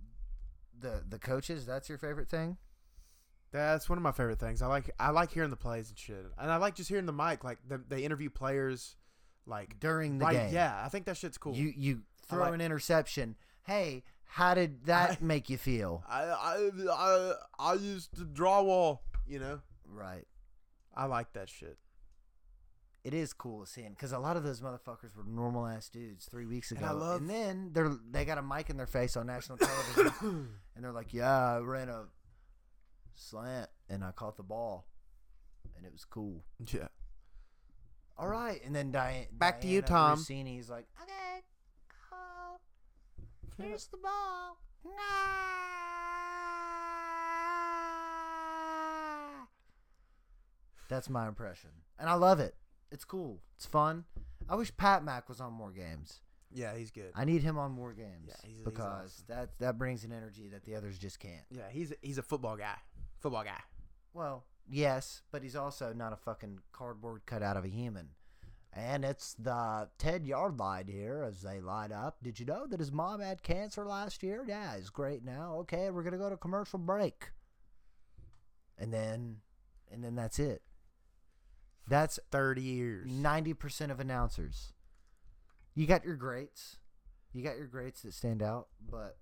the 0.78 1.04
the 1.08 1.20
coaches, 1.20 1.66
that's 1.66 1.88
your 1.88 2.00
favorite 2.00 2.28
thing? 2.28 2.58
That's 3.54 3.88
one 3.88 3.98
of 3.98 4.02
my 4.04 4.12
favorite 4.12 4.40
things. 4.40 4.62
I 4.62 4.68
like 4.68 4.90
I 5.00 5.12
like 5.12 5.32
hearing 5.32 5.52
the 5.52 5.56
plays 5.56 5.88
and 5.90 5.98
shit, 5.98 6.26
and 6.38 6.52
I 6.52 6.58
like 6.58 6.76
just 6.76 6.90
hearing 6.90 7.06
the 7.06 7.14
mic. 7.14 7.44
Like 7.46 7.60
the, 7.68 7.82
they 7.88 8.04
interview 8.04 8.30
players, 8.30 8.96
like 9.46 9.80
during 9.80 10.18
the 10.18 10.26
right, 10.26 10.34
game. 10.34 10.54
Yeah, 10.54 10.82
I 10.84 10.90
think 10.90 11.06
that 11.06 11.16
shit's 11.18 11.38
cool. 11.38 11.54
You 11.56 11.72
you 11.76 12.02
throw 12.28 12.40
like- 12.40 12.54
an 12.56 12.62
interception. 12.62 13.36
Hey, 13.62 14.04
how 14.26 14.56
did 14.56 14.86
that 14.88 15.12
I- 15.22 15.24
make 15.24 15.50
you 15.50 15.58
feel? 15.58 16.04
I 16.10 16.24
I 16.24 16.70
I 16.92 17.34
I 17.60 17.74
used 17.76 18.16
to 18.18 18.26
draw 18.26 18.62
wall. 18.64 19.04
You 19.28 19.40
know, 19.40 19.62
Right. 19.88 20.26
I 20.96 21.06
like 21.06 21.32
that 21.34 21.48
shit. 21.50 21.78
it 23.04 23.14
is 23.14 23.34
cool 23.34 23.66
seeing 23.66 23.90
because 23.92 24.12
a 24.14 24.20
lot 24.20 24.36
of 24.38 24.44
those 24.44 24.62
motherfuckers 24.62 25.16
were 25.16 25.24
normal 25.28 25.66
ass 25.68 25.90
dudes 25.90 26.26
three 26.26 26.46
weeks 26.46 26.72
ago, 26.72 26.80
And 26.82 26.90
I 26.90 26.92
love- 26.94 27.22
and 27.22 27.30
then 27.30 27.70
they're 27.74 27.96
they 28.10 28.26
got 28.26 28.38
a 28.38 28.42
mic 28.42 28.70
in 28.70 28.78
their 28.78 28.88
face 28.88 29.16
on 29.16 29.28
national 29.28 29.58
television, 29.68 30.50
and 30.76 30.84
they're 30.84 30.92
like, 30.92 31.14
"Yeah, 31.14 31.56
I 31.56 31.60
ran 31.60 31.90
a 31.90 32.06
slant 33.16 33.70
and 33.90 34.04
I 34.04 34.12
caught 34.12 34.38
the 34.38 34.44
ball, 34.44 34.88
and 35.76 35.86
it 35.86 35.92
was 35.92 36.06
cool." 36.06 36.44
Yeah. 36.72 36.88
All 38.18 38.28
right, 38.28 38.64
and 38.64 38.76
then 38.76 38.92
Diane, 38.92 39.28
Back 39.32 39.62
to 39.62 39.68
you, 39.68 39.82
Tom. 39.82 40.18
Rossini's 40.20 40.70
like, 40.70 40.86
"Okay, 41.02 41.44
go. 42.12 42.60
Here's 43.64 43.88
the 43.88 43.98
ball." 43.98 44.58
That's 50.90 51.10
my 51.10 51.28
impression, 51.28 51.70
and 51.98 52.10
I 52.10 52.14
love 52.14 52.40
it. 52.40 52.56
It's 52.92 53.06
cool. 53.06 53.42
It's 53.56 53.66
fun. 53.66 54.04
I 54.48 54.56
wish 54.56 54.76
Pat 54.76 55.04
Mack 55.04 55.30
was 55.30 55.40
on 55.42 55.54
more 55.54 55.72
games. 55.72 56.20
Yeah, 56.52 56.76
he's 56.76 56.92
good. 56.92 57.12
I 57.16 57.26
need 57.26 57.42
him 57.42 57.58
on 57.58 57.72
more 57.72 57.94
games 57.94 58.26
Yeah, 58.28 58.36
he's- 58.44 58.58
he's 58.58 58.66
because 58.66 59.14
awesome. 59.14 59.26
that 59.30 59.58
that 59.60 59.78
brings 59.80 60.04
an 60.04 60.12
energy 60.12 60.50
that 60.50 60.64
the 60.66 60.76
others 60.76 61.00
just 61.00 61.20
can't. 61.20 61.46
Yeah, 61.50 61.70
he's 61.70 61.92
a, 61.92 61.96
he's 62.02 62.20
a 62.20 62.22
football 62.22 62.58
guy. 62.58 62.78
Football 63.24 63.46
guy. 63.46 63.62
Well, 64.14 64.44
yes, 64.70 65.22
but 65.32 65.44
he's 65.44 65.56
also 65.56 65.94
not 65.94 66.12
a 66.12 66.18
fucking 66.18 66.60
cardboard 66.74 67.22
cutout 67.26 67.56
of 67.56 67.64
a 67.64 67.70
human. 67.70 68.10
And 68.74 69.06
it's 69.06 69.34
the 69.36 69.88
10 69.98 70.26
yard 70.26 70.60
line 70.60 70.88
here 70.88 71.24
as 71.26 71.42
they 71.42 71.62
line 71.62 71.94
up. 71.94 72.18
Did 72.22 72.38
you 72.38 72.46
know 72.46 72.68
that 72.68 72.82
his 72.82 72.92
mom 72.92 73.22
had 73.22 73.42
cancer 73.42 73.86
last 73.86 74.24
year? 74.24 74.44
Yeah, 74.46 74.76
he's 74.76 74.90
great 74.90 75.24
now. 75.24 75.56
Okay, 75.60 75.90
we're 75.90 76.04
going 76.04 76.12
to 76.12 76.20
go 76.20 76.30
to 76.30 76.36
commercial 76.36 76.80
break. 76.80 77.30
And 78.78 78.94
then, 78.94 79.38
and 79.90 80.04
then 80.04 80.16
that's 80.16 80.38
it. 80.38 80.62
That's 81.88 82.20
Thirty 82.30 82.62
years. 82.62 83.10
90% 83.10 83.90
of 83.90 84.02
announcers. 84.02 84.74
You 85.76 85.88
got 85.88 86.04
your 86.04 86.16
greats. 86.16 86.76
You 87.32 87.42
got 87.42 87.56
your 87.56 87.68
greats 87.68 88.02
that 88.02 88.14
stand 88.14 88.44
out, 88.44 88.68
but 88.92 89.16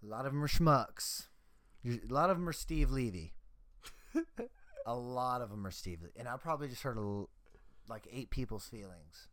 a 0.00 0.06
lot 0.06 0.26
of 0.26 0.32
them 0.32 0.44
are 0.44 0.48
schmucks. 0.48 1.26
A 1.86 2.12
lot 2.12 2.30
of 2.30 2.38
them 2.38 2.48
are 2.48 2.52
Steve 2.52 2.90
Levy. 2.90 3.32
a 4.86 4.94
lot 4.94 5.40
of 5.40 5.50
them 5.50 5.66
are 5.66 5.70
Steve 5.70 6.00
Levy. 6.02 6.14
And 6.18 6.28
I 6.28 6.36
probably 6.36 6.68
just 6.68 6.82
hurt 6.82 6.98
a 6.98 7.24
like 7.88 8.08
eight 8.12 8.30
people's 8.30 8.66
feelings. 8.66 9.28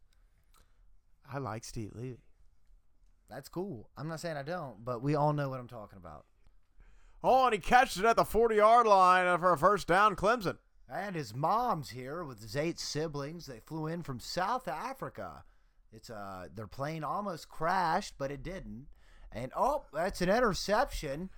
I 1.31 1.39
like 1.39 1.63
Steve 1.63 1.91
Levy. 1.95 2.19
That's 3.29 3.49
cool. 3.49 3.89
I'm 3.97 4.07
not 4.07 4.19
saying 4.19 4.37
I 4.37 4.43
don't, 4.43 4.85
but 4.85 5.01
we 5.01 5.15
all 5.15 5.33
know 5.33 5.49
what 5.49 5.59
I'm 5.59 5.67
talking 5.67 5.97
about. 5.97 6.25
Oh, 7.23 7.45
and 7.45 7.53
he 7.53 7.59
catches 7.59 7.97
it 7.97 8.05
at 8.05 8.17
the 8.17 8.25
forty 8.25 8.57
yard 8.57 8.85
line 8.85 9.39
for 9.39 9.53
a 9.53 9.57
first 9.57 9.87
down, 9.87 10.15
Clemson. 10.15 10.57
And 10.93 11.15
his 11.15 11.33
mom's 11.33 11.89
here 11.91 12.23
with 12.23 12.41
his 12.41 12.55
eight 12.55 12.79
siblings. 12.79 13.45
They 13.45 13.61
flew 13.65 13.87
in 13.87 14.03
from 14.03 14.19
South 14.19 14.67
Africa. 14.67 15.43
It's 15.91 16.09
uh 16.09 16.47
their 16.53 16.67
plane 16.67 17.03
almost 17.03 17.49
crashed, 17.49 18.15
but 18.17 18.31
it 18.31 18.43
didn't. 18.43 18.87
And 19.31 19.51
oh, 19.57 19.85
that's 19.93 20.21
an 20.21 20.29
interception. 20.29 21.29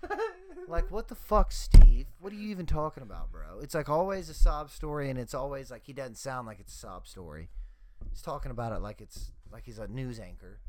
Like 0.67 0.89
what 0.91 1.07
the 1.07 1.15
fuck, 1.15 1.51
Steve? 1.51 2.07
What 2.19 2.33
are 2.33 2.35
you 2.35 2.49
even 2.49 2.65
talking 2.65 3.03
about, 3.03 3.31
bro? 3.31 3.59
It's 3.61 3.75
like 3.75 3.89
always 3.89 4.29
a 4.29 4.33
sob 4.33 4.69
story 4.71 5.09
and 5.09 5.19
it's 5.19 5.33
always 5.33 5.69
like 5.71 5.83
he 5.85 5.93
doesn't 5.93 6.17
sound 6.17 6.47
like 6.47 6.59
it's 6.59 6.73
a 6.73 6.77
sob 6.77 7.07
story. 7.07 7.49
He's 8.09 8.21
talking 8.21 8.51
about 8.51 8.71
it 8.73 8.79
like 8.81 9.01
it's 9.01 9.31
like 9.51 9.63
he's 9.65 9.79
a 9.79 9.87
news 9.87 10.19
anchor. 10.19 10.59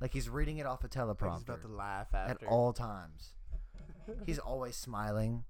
Like 0.00 0.12
he's 0.12 0.28
reading 0.28 0.58
it 0.58 0.66
off 0.66 0.84
a 0.84 0.88
teleprompter. 0.88 1.34
He's 1.34 1.42
about 1.42 1.62
to 1.62 1.68
laugh 1.68 2.08
after. 2.14 2.46
at 2.46 2.50
all 2.50 2.72
times. 2.72 3.32
He's 4.26 4.38
always 4.38 4.74
smiling. 4.76 5.44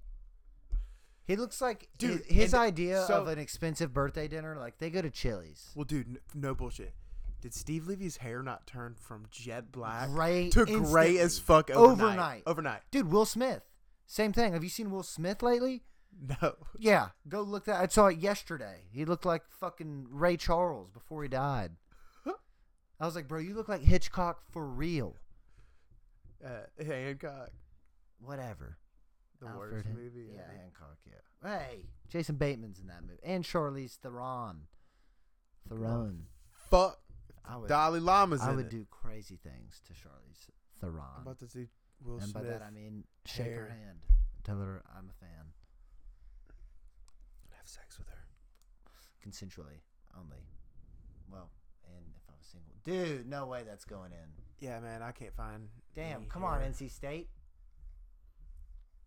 He 1.25 1.35
looks 1.35 1.61
like 1.61 1.89
Dude, 1.97 2.23
his, 2.25 2.37
his 2.37 2.53
idea 2.53 3.03
so- 3.07 3.21
of 3.21 3.27
an 3.27 3.37
expensive 3.39 3.93
birthday 3.93 4.27
dinner. 4.27 4.57
Like 4.57 4.79
they 4.79 4.89
go 4.89 5.01
to 5.01 5.09
Chili's, 5.11 5.69
Well, 5.75 5.85
dude, 5.85 6.07
n- 6.07 6.17
no 6.33 6.55
bullshit. 6.55 6.93
Did 7.41 7.53
Steve 7.53 7.87
Levy's 7.87 8.17
hair 8.17 8.41
not 8.43 8.67
turn 8.67 8.95
from 8.99 9.25
jet 9.31 9.71
black 9.71 10.09
Gray 10.09 10.49
to 10.49 10.65
gray 10.65 11.19
as 11.19 11.39
fuck 11.39 11.69
overnight? 11.69 12.01
Overnight. 12.09 12.43
Overnight. 12.47 12.81
dude. 12.91 13.09
Will 13.11 13.25
Smith, 13.25 13.61
same 14.11 14.33
thing. 14.33 14.53
Have 14.53 14.63
you 14.63 14.69
seen 14.69 14.89
Will 14.89 15.03
Smith 15.03 15.43
lately? 15.43 15.83
No. 16.41 16.55
Yeah, 16.79 17.09
go 17.27 17.41
look 17.41 17.65
that. 17.65 17.79
I 17.79 17.87
saw 17.87 18.07
it 18.07 18.17
yesterday. 18.17 18.85
He 18.91 19.05
looked 19.05 19.25
like 19.25 19.43
fucking 19.51 20.07
Ray 20.09 20.35
Charles 20.37 20.89
before 20.89 21.21
he 21.23 21.29
died. 21.29 21.73
I 22.99 23.05
was 23.05 23.15
like, 23.15 23.27
bro, 23.27 23.39
you 23.39 23.53
look 23.53 23.69
like 23.69 23.81
Hitchcock 23.83 24.41
for 24.51 24.65
real. 24.65 25.15
Uh, 26.43 26.83
Hancock, 26.83 27.49
Whatever. 28.21 28.77
the 29.41 29.47
Alfred 29.47 29.71
worst 29.73 29.85
Han- 29.87 29.95
movie. 29.95 30.29
Yeah, 30.33 30.41
ever. 30.41 30.57
Hancock. 30.57 30.97
Yeah. 31.05 31.57
Hey, 31.59 31.85
Jason 32.07 32.35
Bateman's 32.35 32.79
in 32.79 32.87
that 32.87 33.01
movie, 33.03 33.19
and 33.23 33.43
Charlize 33.43 33.97
Theron. 33.97 34.61
Theron. 35.67 36.25
Fuck. 36.69 36.99
I 37.45 37.57
would. 37.57 37.67
Dalai 37.67 37.99
Lama's 37.99 38.41
I 38.41 38.53
would 38.53 38.65
it. 38.65 38.71
do 38.71 38.85
crazy 38.89 39.37
things 39.41 39.81
to 39.87 39.93
Charlize 39.93 40.49
Theron. 40.81 41.03
I'm 41.17 41.21
about 41.23 41.39
to 41.39 41.47
see 41.47 41.67
Will 42.03 42.15
and 42.19 42.23
Smith. 42.29 42.33
by 42.33 42.49
that 42.49 42.61
I 42.61 42.69
mean 42.71 43.03
shake 43.25 43.53
her 43.55 43.67
hand. 43.69 44.05
Tell 44.43 44.57
her 44.59 44.81
I'm 44.95 45.09
a 45.09 45.13
fan. 45.19 45.53
have 47.57 47.67
sex 47.67 47.97
with 47.97 48.07
her. 48.09 48.25
Consensually 49.25 49.81
only. 50.17 50.43
Well, 51.31 51.49
and 51.85 52.05
if 52.15 52.23
I 52.29 52.33
was 52.37 52.47
single. 52.47 52.73
Dude, 52.83 53.29
no 53.29 53.45
way 53.45 53.63
that's 53.65 53.85
going 53.85 54.11
in. 54.11 54.65
Yeah, 54.65 54.79
man, 54.79 55.01
I 55.01 55.11
can't 55.11 55.35
find. 55.35 55.67
Damn, 55.95 56.17
any 56.21 56.25
come 56.27 56.43
on. 56.43 56.61
NC 56.61 56.89
State. 56.91 57.29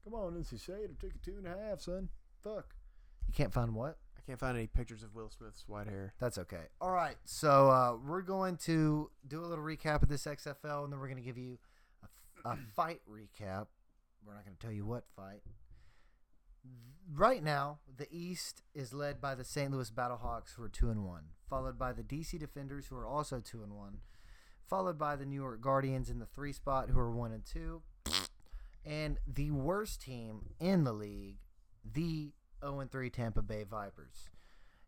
Come 0.05 0.15
on, 0.15 0.33
NC 0.35 0.61
State. 0.61 0.85
It'll 0.85 0.97
take 1.01 1.15
you 1.15 1.21
two 1.23 1.39
and 1.39 1.47
a 1.47 1.69
half, 1.69 1.81
son. 1.81 2.09
Fuck. 2.43 2.75
You 3.27 3.35
can't 3.35 3.53
find 3.53 3.75
what? 3.75 3.99
I 4.17 4.21
can't 4.27 4.39
find 4.39 4.57
any 4.57 4.67
pictures 4.67 5.03
of 5.03 5.15
Will 5.15 5.31
Smith's 5.31 5.65
white 5.67 5.89
hair. 5.89 6.15
That's 6.21 6.39
okay. 6.39 6.69
All 6.81 6.93
right. 6.93 7.17
So 7.25 7.71
uh, 7.71 7.97
we're 8.07 8.23
going 8.23 8.57
to 8.59 9.11
do 9.27 9.41
a 9.41 9.47
little 9.47 9.65
recap 9.65 10.03
of 10.03 10.09
this 10.09 10.25
XFL, 10.27 10.85
and 10.85 10.93
then 10.93 11.01
we're 11.01 11.09
going 11.09 11.17
to 11.17 11.23
give 11.23 11.39
you 11.39 11.59
a, 12.45 12.57
fight 12.77 13.01
recap. 13.11 13.67
We're 14.25 14.35
not 14.35 14.45
going 14.45 14.57
to 14.57 14.61
tell 14.67 14.73
you 14.73 14.85
what 14.87 15.05
fight. 15.17 15.43
Right 17.15 17.43
now, 17.43 17.79
the 17.95 18.07
East 18.11 18.63
is 18.75 18.95
led 18.95 19.21
by 19.21 19.35
the 19.35 19.45
St. 19.45 19.71
Louis 19.73 19.91
Battlehawks, 19.91 20.55
who 20.57 20.63
are 20.63 20.69
two 20.69 20.91
and 20.91 21.05
one, 21.05 21.25
followed 21.51 21.79
by 21.79 21.93
the 21.93 22.03
DC 22.05 22.39
Defenders, 22.39 22.87
who 22.87 22.97
are 22.97 23.07
also 23.07 23.41
two 23.41 23.63
and 23.63 23.73
one, 23.77 23.99
followed 24.69 24.97
by 24.99 25.17
the 25.17 25.27
New 25.27 25.41
York 25.41 25.61
Guardians 25.61 26.09
in 26.09 26.21
the 26.21 26.27
three 26.27 26.53
spot, 26.53 26.89
who 26.91 26.99
are 26.99 27.11
one 27.11 27.33
and 27.33 27.45
two, 27.45 27.83
and 28.85 29.19
the 29.27 29.51
worst 29.51 30.01
team 30.03 30.55
in 30.61 30.85
the 30.85 30.93
league, 30.93 31.39
the 31.85 32.31
0 32.65 32.79
and 32.81 32.91
three 32.91 33.11
Tampa 33.11 33.43
Bay 33.43 33.65
Vipers. 33.69 34.29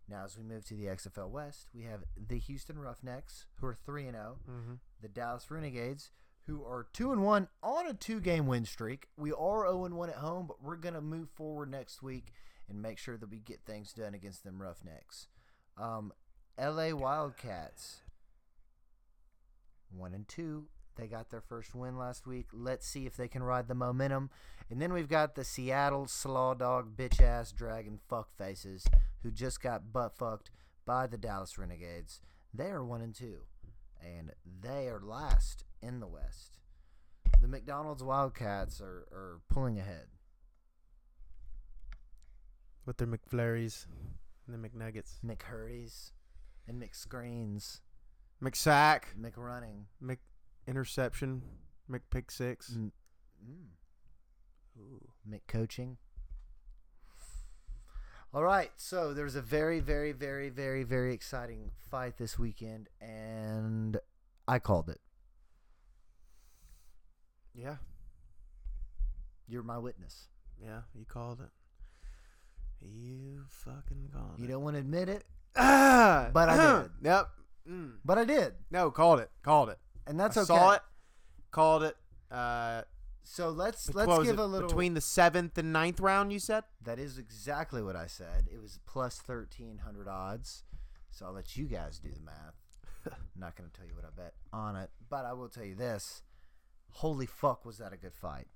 Now, 0.09 0.25
as 0.25 0.37
we 0.39 0.45
move 0.45 0.65
to 0.67 0.75
the 0.75 0.85
XFL 0.87 1.29
West, 1.31 1.69
we 1.75 1.83
have 1.85 2.05
the 2.17 2.39
Houston 2.39 2.79
Roughnecks, 2.79 3.47
who 3.57 3.67
are 3.67 3.75
three 3.75 4.05
and 4.07 4.15
zero, 4.15 4.39
Mm-hmm. 4.49 4.75
the 5.03 5.09
Dallas 5.09 5.51
Renegades, 5.51 6.11
who 6.47 6.65
are 6.65 6.87
two 6.93 7.13
and 7.13 7.23
one 7.23 7.49
on 7.63 7.87
a 7.87 7.95
two-game 7.95 8.47
win 8.47 8.65
streak. 8.65 9.09
We 9.17 9.33
are 9.33 9.67
zero 9.67 9.85
and 9.85 9.97
one 9.97 10.11
at 10.11 10.17
home, 10.17 10.47
but 10.47 10.63
we're 10.63 10.77
gonna 10.77 11.01
move 11.01 11.29
forward 11.31 11.71
next 11.71 12.03
week 12.03 12.33
and 12.69 12.81
make 12.81 12.99
sure 12.99 13.17
that 13.17 13.31
we 13.31 13.39
get 13.39 13.65
things 13.65 13.93
done 13.93 14.15
against 14.15 14.45
them 14.45 14.61
Roughnecks. 14.61 15.29
Um, 15.77 16.13
L.A. 16.57 16.93
Wildcats, 16.93 18.01
one 19.91 20.15
and 20.15 20.29
two. 20.29 20.67
They 20.97 21.09
got 21.09 21.31
their 21.31 21.41
first 21.41 21.75
win 21.75 21.99
last 21.99 22.27
week. 22.27 22.47
Let's 22.53 22.87
see 22.87 23.07
if 23.07 23.17
they 23.17 23.27
can 23.27 23.43
ride 23.43 23.67
the 23.67 23.75
momentum. 23.75 24.31
And 24.71 24.81
then 24.81 24.93
we've 24.93 25.09
got 25.09 25.35
the 25.35 25.45
Seattle 25.45 26.07
Slaw 26.07 26.55
Dog 26.55 26.97
bitch 26.97 27.21
ass 27.21 27.51
dragon 27.51 27.99
fuck 28.09 28.29
faces 28.37 28.87
who 29.23 29.31
just 29.31 29.61
got 29.61 29.93
butt 29.93 30.17
fucked 30.17 30.51
by 30.87 31.07
the 31.07 31.19
Dallas 31.19 31.59
Renegades. 31.59 32.21
They 32.53 32.67
are 32.67 32.85
one 32.85 33.01
and 33.01 33.15
two, 33.15 33.41
and 34.01 34.33
they 34.63 34.87
are 34.89 35.01
last 35.01 35.65
in 35.87 36.01
the 36.01 36.07
West. 36.07 36.59
The 37.41 37.49
McDonald's 37.49 38.03
Wildcats 38.03 38.81
are, 38.81 39.07
are 39.13 39.41
pulling 39.51 39.79
ahead. 39.79 40.07
With 42.87 42.97
their 42.97 43.07
McFlurries 43.07 43.87
and 44.47 44.55
the 44.55 44.69
McNuggets. 44.69 45.21
McHurries 45.25 46.13
and 46.67 46.83
McScreens, 46.83 47.81
McSack. 48.43 49.03
McRunning. 49.21 49.85
McInterception. 50.03 51.41
McPick 51.91 52.31
six. 52.31 52.71
Mm. 52.71 52.91
Mm. 53.47 54.81
Ooh. 54.81 55.09
McCoaching. 55.29 55.97
All 58.33 58.43
right, 58.43 58.73
so 58.77 59.15
there's 59.15 59.37
a 59.37 59.43
very, 59.43 59.79
very, 59.79 60.11
very, 60.11 60.49
very, 60.49 60.83
very 60.83 61.15
exciting 61.15 61.71
fight 61.89 62.17
this 62.19 62.37
weekend, 62.37 62.89
and 63.01 63.97
I 64.49 64.59
called 64.59 64.89
it. 64.89 65.01
Yeah. 67.55 67.77
You're 69.47 69.63
my 69.63 69.79
witness. 69.79 70.29
Yeah, 70.63 70.81
you 70.95 71.05
called 71.05 71.41
it. 71.41 71.51
You 72.81 73.43
fucking 73.49 74.11
called 74.13 74.39
You 74.39 74.45
it. 74.45 74.49
don't 74.49 74.63
want 74.63 74.75
to 74.77 74.81
admit 74.81 75.09
it, 75.09 75.25
Ah, 75.57 76.31
But 76.33 76.49
I 76.49 76.83
did. 76.83 76.91
Yep. 77.03 77.29
Mm. 77.71 77.93
but 78.05 78.19
I 78.19 78.25
did, 78.25 78.53
No, 78.71 78.91
called 78.91 79.21
it. 79.21 79.31
Called 79.43 79.71
it. 79.71 79.79
and 80.07 80.21
that's 80.21 80.37
I 80.37 80.41
okay. 80.43 80.47
Saw 80.49 80.73
it. 80.73 80.83
Called 81.51 81.83
it. 81.83 81.97
Uh, 82.31 82.83
So 83.23 83.49
let's 83.51 83.87
What 83.89 83.97
let's 83.97 84.19
was 84.19 84.27
give 84.27 84.39
it, 84.39 84.43
a 84.43 84.45
little. 84.45 84.69
between 84.69 84.93
the 84.95 85.01
seventh 85.01 85.57
and 85.57 85.73
ninth 85.73 85.99
round. 86.01 86.31
You 86.33 86.39
said 86.39 86.65
that 86.83 86.99
is 86.99 87.17
exactly 87.17 87.83
what 87.83 87.97
I 87.97 88.07
said. 88.07 88.49
It 88.53 88.61
was 88.61 88.79
plus 88.87 89.17
thirteen 89.19 89.79
hundred 89.79 90.09
odds. 90.09 90.63
So 91.11 91.27
I'll 91.27 91.33
let 91.33 91.57
you 91.57 91.65
guys 91.67 91.99
do 91.99 92.11
the 92.11 92.21
math. 92.21 92.55
I'm 93.07 93.13
not 93.39 93.57
going 93.57 93.71
to 93.71 93.75
tell 93.77 93.87
you 93.87 93.95
what 93.95 94.05
I 94.05 94.09
bet 94.15 94.35
on 94.53 94.77
it, 94.77 94.91
but 95.09 95.25
I 95.25 95.33
will 95.33 95.49
tell 95.49 95.65
you 95.65 95.75
this: 95.75 96.21
Holy 96.95 97.27
fuck, 97.27 97.65
was 97.65 97.79
that 97.79 97.93
a 97.93 97.97
good 97.97 98.15
fight? 98.15 98.47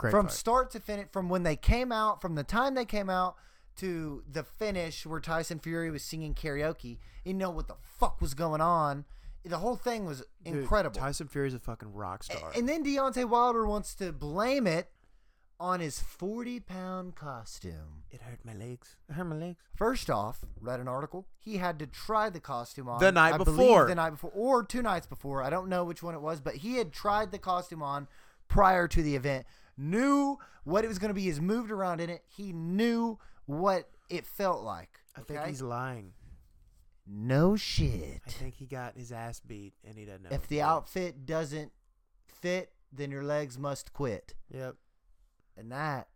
great 0.00 0.10
from 0.10 0.26
fight. 0.26 0.34
start 0.34 0.70
to 0.72 0.80
finish, 0.80 1.08
from 1.12 1.28
when 1.28 1.42
they 1.42 1.56
came 1.56 1.92
out, 1.92 2.20
from 2.20 2.34
the 2.34 2.44
time 2.44 2.74
they 2.74 2.84
came 2.84 3.10
out 3.10 3.36
to 3.76 4.22
the 4.30 4.42
finish 4.42 5.06
where 5.06 5.20
Tyson 5.20 5.58
Fury 5.58 5.90
was 5.90 6.02
singing 6.02 6.34
karaoke, 6.34 6.98
you 7.24 7.34
know 7.34 7.50
what 7.50 7.68
the 7.68 7.76
fuck 7.98 8.20
was 8.20 8.34
going 8.34 8.60
on. 8.60 9.04
The 9.44 9.58
whole 9.58 9.76
thing 9.76 10.04
was 10.04 10.22
Dude, 10.44 10.56
incredible. 10.56 11.00
Tyson 11.00 11.28
Fury's 11.28 11.54
a 11.54 11.58
fucking 11.58 11.92
rock 11.92 12.22
star. 12.22 12.52
And 12.54 12.68
then 12.68 12.84
Deontay 12.84 13.26
Wilder 13.26 13.66
wants 13.66 13.94
to 13.96 14.12
blame 14.12 14.66
it 14.66 14.90
on 15.60 15.78
his 15.80 16.00
40 16.00 16.58
pound 16.60 17.14
costume. 17.14 18.02
it 18.10 18.22
hurt 18.22 18.40
my 18.44 18.54
legs. 18.54 18.96
It 19.08 19.12
hurt 19.12 19.24
my 19.24 19.36
legs. 19.36 19.58
First 19.76 20.08
off, 20.08 20.40
read 20.60 20.80
an 20.80 20.88
article. 20.88 21.26
He 21.38 21.58
had 21.58 21.78
to 21.80 21.86
try 21.86 22.30
the 22.30 22.40
costume 22.40 22.88
on 22.88 22.98
The 22.98 23.12
night 23.12 23.34
I 23.34 23.38
before. 23.38 23.86
the 23.86 23.94
night 23.94 24.10
before, 24.10 24.30
or 24.34 24.64
two 24.64 24.80
nights 24.82 25.06
before. 25.06 25.42
I 25.42 25.50
don't 25.50 25.68
know 25.68 25.84
which 25.84 26.02
one 26.02 26.14
it 26.14 26.22
was, 26.22 26.40
but 26.40 26.56
he 26.56 26.76
had 26.76 26.92
tried 26.92 27.30
the 27.30 27.38
costume 27.38 27.82
on 27.82 28.08
prior 28.48 28.88
to 28.88 29.02
the 29.02 29.14
event. 29.14 29.44
Knew 29.76 30.38
what 30.64 30.84
it 30.84 30.88
was 30.88 30.98
going 30.98 31.10
to 31.10 31.14
be. 31.14 31.22
He's 31.22 31.40
moved 31.40 31.70
around 31.70 32.00
in 32.00 32.08
it. 32.10 32.22
He 32.26 32.52
knew 32.52 33.18
what 33.46 33.90
it 34.08 34.24
felt 34.26 34.62
like. 34.62 35.00
I 35.16 35.20
think 35.20 35.44
he's 35.44 35.60
lying. 35.62 36.12
no 37.06 37.56
shit. 37.56 38.22
I 38.26 38.30
think 38.30 38.54
he 38.54 38.66
got 38.66 38.96
his 38.96 39.12
ass 39.12 39.40
beat, 39.40 39.74
and 39.86 39.96
he 39.98 40.04
doesn't 40.06 40.22
know. 40.22 40.30
if 40.32 40.46
the 40.48 40.62
outfit 40.62 41.26
doesn't 41.26 41.72
fit, 42.26 42.72
then 42.92 43.10
your 43.10 43.22
legs 43.24 43.58
must 43.58 43.92
quit. 43.92 44.34
Yep, 44.52 44.76
And 45.56 45.70
that 45.72 46.08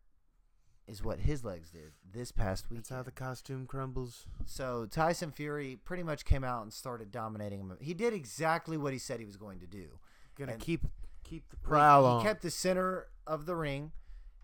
is 0.86 1.02
what 1.02 1.20
his 1.20 1.44
legs 1.44 1.70
did 1.70 1.92
this 2.12 2.30
past 2.30 2.70
week. 2.70 2.80
that's 2.80 2.90
how 2.90 3.02
the 3.02 3.10
costume 3.10 3.66
crumbles. 3.66 4.26
So 4.44 4.86
Tyson 4.86 5.30
Fury 5.32 5.78
pretty 5.82 6.02
much 6.02 6.24
came 6.24 6.44
out 6.44 6.62
and 6.62 6.72
started 6.72 7.10
dominating 7.10 7.60
him. 7.60 7.76
He 7.80 7.94
did 7.94 8.12
exactly 8.12 8.76
what 8.76 8.92
he 8.92 8.98
said 8.98 9.18
he 9.18 9.24
was 9.26 9.36
going 9.38 9.60
to 9.60 9.66
do. 9.66 9.98
Gonna 10.36 10.52
And- 10.52 10.60
keep 10.60 10.86
keep 11.22 11.48
the 11.48 11.56
prowl 11.56 12.02
he 12.02 12.08
on. 12.18 12.22
kept 12.22 12.42
the 12.42 12.50
center 12.50 13.06
of 13.26 13.46
the 13.46 13.56
ring. 13.56 13.92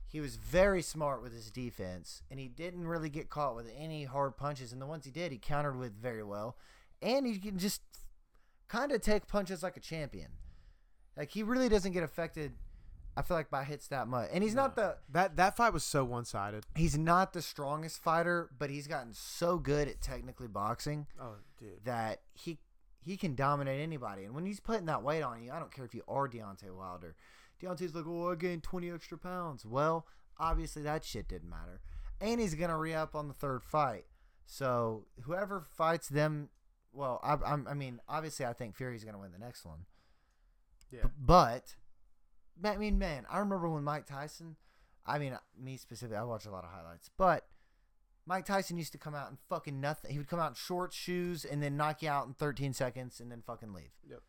He 0.09 0.19
was 0.19 0.37
very 0.37 0.81
smart 0.83 1.23
with 1.23 1.33
his 1.35 1.51
defense, 1.51 2.23
and 2.31 2.41
he 2.41 2.49
didn't 2.49 2.89
really 2.89 3.11
get 3.11 3.29
caught 3.29 3.55
with 3.55 3.71
any 3.77 4.05
hard 4.05 4.37
punches. 4.39 4.73
And 4.73 4.81
the 4.81 4.87
ones 4.87 5.05
he 5.05 5.11
did, 5.11 5.31
he 5.31 5.37
countered 5.39 5.77
with 5.77 5.93
very 5.93 6.25
well. 6.25 6.57
And 7.03 7.27
he 7.27 7.39
can 7.39 7.59
just 7.59 7.83
kind 8.67 8.93
of 8.93 9.03
take 9.03 9.27
punches 9.29 9.63
like 9.63 9.77
a 9.77 9.81
champion. 9.81 10.31
Like 11.17 11.31
he 11.33 11.43
really 11.43 11.69
doesn't 11.69 11.93
get 11.93 12.03
affected. 12.03 12.55
I 13.17 13.23
feel 13.23 13.37
like 13.37 13.51
by 13.51 13.65
hits 13.65 13.89
that 13.89 14.09
much. 14.09 14.31
And 14.33 14.43
he's 14.45 14.55
not 14.55 14.77
the 14.77 14.97
that 15.11 15.37
that 15.37 15.57
fight 15.57 15.73
was 15.73 15.85
so 15.85 16.05
one 16.05 16.25
sided. 16.25 16.65
he's 16.77 16.97
not 16.97 17.33
the 17.33 17.43
strongest 17.43 18.03
fighter, 18.03 18.49
but 18.59 18.71
he's 18.71 18.87
gotten 18.87 19.13
so 19.13 19.59
good 19.59 19.89
at 19.89 20.01
technically 20.01 20.47
boxing 20.49 21.07
Oh, 21.21 21.35
dude. 21.59 21.85
that 21.85 22.21
he 22.35 22.59
he 23.03 23.17
can 23.17 23.35
dominate 23.35 23.81
anybody. 23.81 24.25
And 24.25 24.35
when 24.35 24.47
he's 24.47 24.61
putting 24.61 24.87
that 24.87 25.03
weight 25.03 25.23
on 25.23 25.43
you, 25.43 25.51
I 25.53 25.59
don't 25.59 25.73
care 25.75 25.85
if 25.85 25.95
you 25.95 26.03
are 26.07 26.29
Deontay 26.29 26.75
Wilder. 26.75 27.15
Deontay's 27.63 27.95
like, 27.95 28.05
oh, 28.07 28.31
I 28.31 28.35
gained 28.37 28.63
20 28.63 28.91
extra 28.91 29.19
pounds. 29.19 29.65
Well, 29.67 30.07
obviously 30.39 30.83
that 30.83 31.05
shit 31.05 31.29
didn't 31.29 31.51
matter. 31.51 31.81
And 32.21 32.41
he's 32.41 32.55
gonna 32.55 32.77
re 32.79 32.95
up 32.95 33.15
on 33.15 33.29
the 33.29 33.35
third 33.35 33.63
fight. 33.65 34.05
So 34.47 35.07
whoever 35.23 35.61
fights 35.63 36.09
them, 36.09 36.51
well, 36.93 37.21
I, 37.23 37.37
I'm, 37.53 37.67
I 37.69 37.75
mean, 37.75 38.01
obviously 38.09 38.45
I 38.47 38.53
think 38.53 38.77
Fury's 38.77 39.05
gonna 39.05 39.19
win 39.19 39.33
the 39.33 39.39
next 39.39 39.65
one. 39.65 39.87
Yeah. 40.91 41.05
But, 41.19 41.77
I 42.65 42.77
mean, 42.77 42.99
man, 42.99 43.25
I 43.31 43.39
remember 43.39 43.69
when 43.69 43.85
Mike 43.85 44.07
Tyson, 44.07 44.57
I 45.07 45.19
mean, 45.19 45.37
me 45.59 45.77
specifically, 45.77 46.19
I 46.19 46.25
watch 46.25 46.47
a 46.47 46.51
lot 46.51 46.65
of 46.65 46.71
highlights, 46.71 47.11
but 47.17 47.47
Mike 48.27 48.47
Tyson 48.47 48.79
used 48.79 48.93
to 48.93 48.99
come 48.99 49.15
out 49.15 49.31
in 49.31 49.39
fucking 49.49 49.81
nothing. 49.81 50.13
He 50.13 50.19
would 50.19 50.29
come 50.29 50.41
out 50.41 50.51
in 50.51 50.55
shorts, 50.55 50.97
shoes, 50.97 51.45
and 51.45 51.63
then 51.63 51.77
knock 51.77 52.03
you 52.03 52.09
out 52.09 52.27
in 52.27 52.35
13 52.35 52.73
seconds 52.73 53.21
and 53.21 53.31
then 53.31 53.43
fucking 53.47 53.73
leave. 53.73 53.93
Yep. 54.09 54.21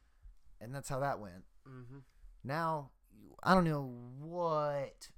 And 0.60 0.74
that's 0.74 0.90
how 0.90 1.00
that 1.00 1.20
went. 1.20 1.44
Mm-hmm. 1.68 2.00
Now, 2.44 2.92
I 3.44 3.54
don't 3.54 3.66
know 3.66 3.92
what 4.20 5.10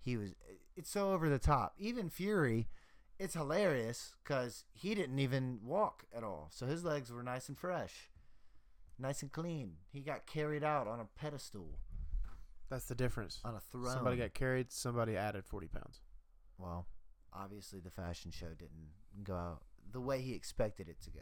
he 0.00 0.16
was. 0.16 0.34
It's 0.76 0.90
so 0.90 1.12
over 1.12 1.28
the 1.28 1.38
top. 1.38 1.74
Even 1.78 2.10
Fury, 2.10 2.68
it's 3.18 3.34
hilarious 3.34 4.14
because 4.22 4.64
he 4.72 4.94
didn't 4.94 5.18
even 5.18 5.60
walk 5.62 6.04
at 6.14 6.24
all. 6.24 6.48
So 6.52 6.66
his 6.66 6.84
legs 6.84 7.10
were 7.12 7.22
nice 7.22 7.48
and 7.48 7.56
fresh, 7.56 8.10
nice 8.98 9.22
and 9.22 9.32
clean. 9.32 9.74
He 9.92 10.00
got 10.00 10.26
carried 10.26 10.64
out 10.64 10.86
on 10.86 11.00
a 11.00 11.08
pedestal, 11.18 11.78
That's 12.74 12.86
the 12.86 12.96
difference. 12.96 13.38
on 13.44 13.54
a 13.54 13.60
throne. 13.60 13.92
Somebody 13.92 14.16
got 14.16 14.34
carried. 14.34 14.72
Somebody 14.72 15.16
added 15.16 15.44
forty 15.44 15.68
pounds. 15.68 16.00
well, 16.58 16.88
obviously 17.32 17.78
the 17.78 17.90
fashion 17.90 18.32
show 18.32 18.48
didn't 18.48 18.90
go 19.22 19.36
out 19.36 19.62
the 19.92 20.00
way 20.00 20.20
he 20.20 20.34
expected 20.34 20.88
it 20.88 21.00
to 21.02 21.10
go. 21.10 21.20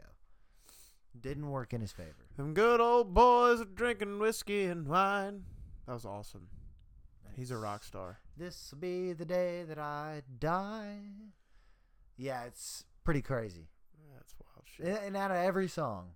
Didn't 1.21 1.51
work 1.51 1.71
in 1.71 1.81
his 1.81 1.91
favor. 1.91 2.25
Them 2.37 2.55
good 2.55 2.81
old 2.81 3.13
boys 3.13 3.61
are 3.61 3.65
drinking 3.65 4.17
whiskey 4.17 4.63
and 4.65 4.87
wine. 4.87 5.43
That 5.85 5.93
was 5.93 6.05
awesome. 6.05 6.47
He's 7.35 7.51
a 7.51 7.57
rock 7.57 7.83
star. 7.83 8.17
This 8.35 8.71
will 8.71 8.79
be 8.79 9.13
the 9.13 9.25
day 9.25 9.61
that 9.61 9.77
I 9.77 10.23
die. 10.39 11.01
Yeah, 12.17 12.45
it's 12.45 12.83
pretty 13.03 13.21
crazy. 13.21 13.67
That's 14.15 14.33
wild 14.39 14.65
shit. 14.65 15.03
And 15.05 15.15
out 15.15 15.29
of 15.29 15.37
every 15.37 15.67
song, 15.67 16.15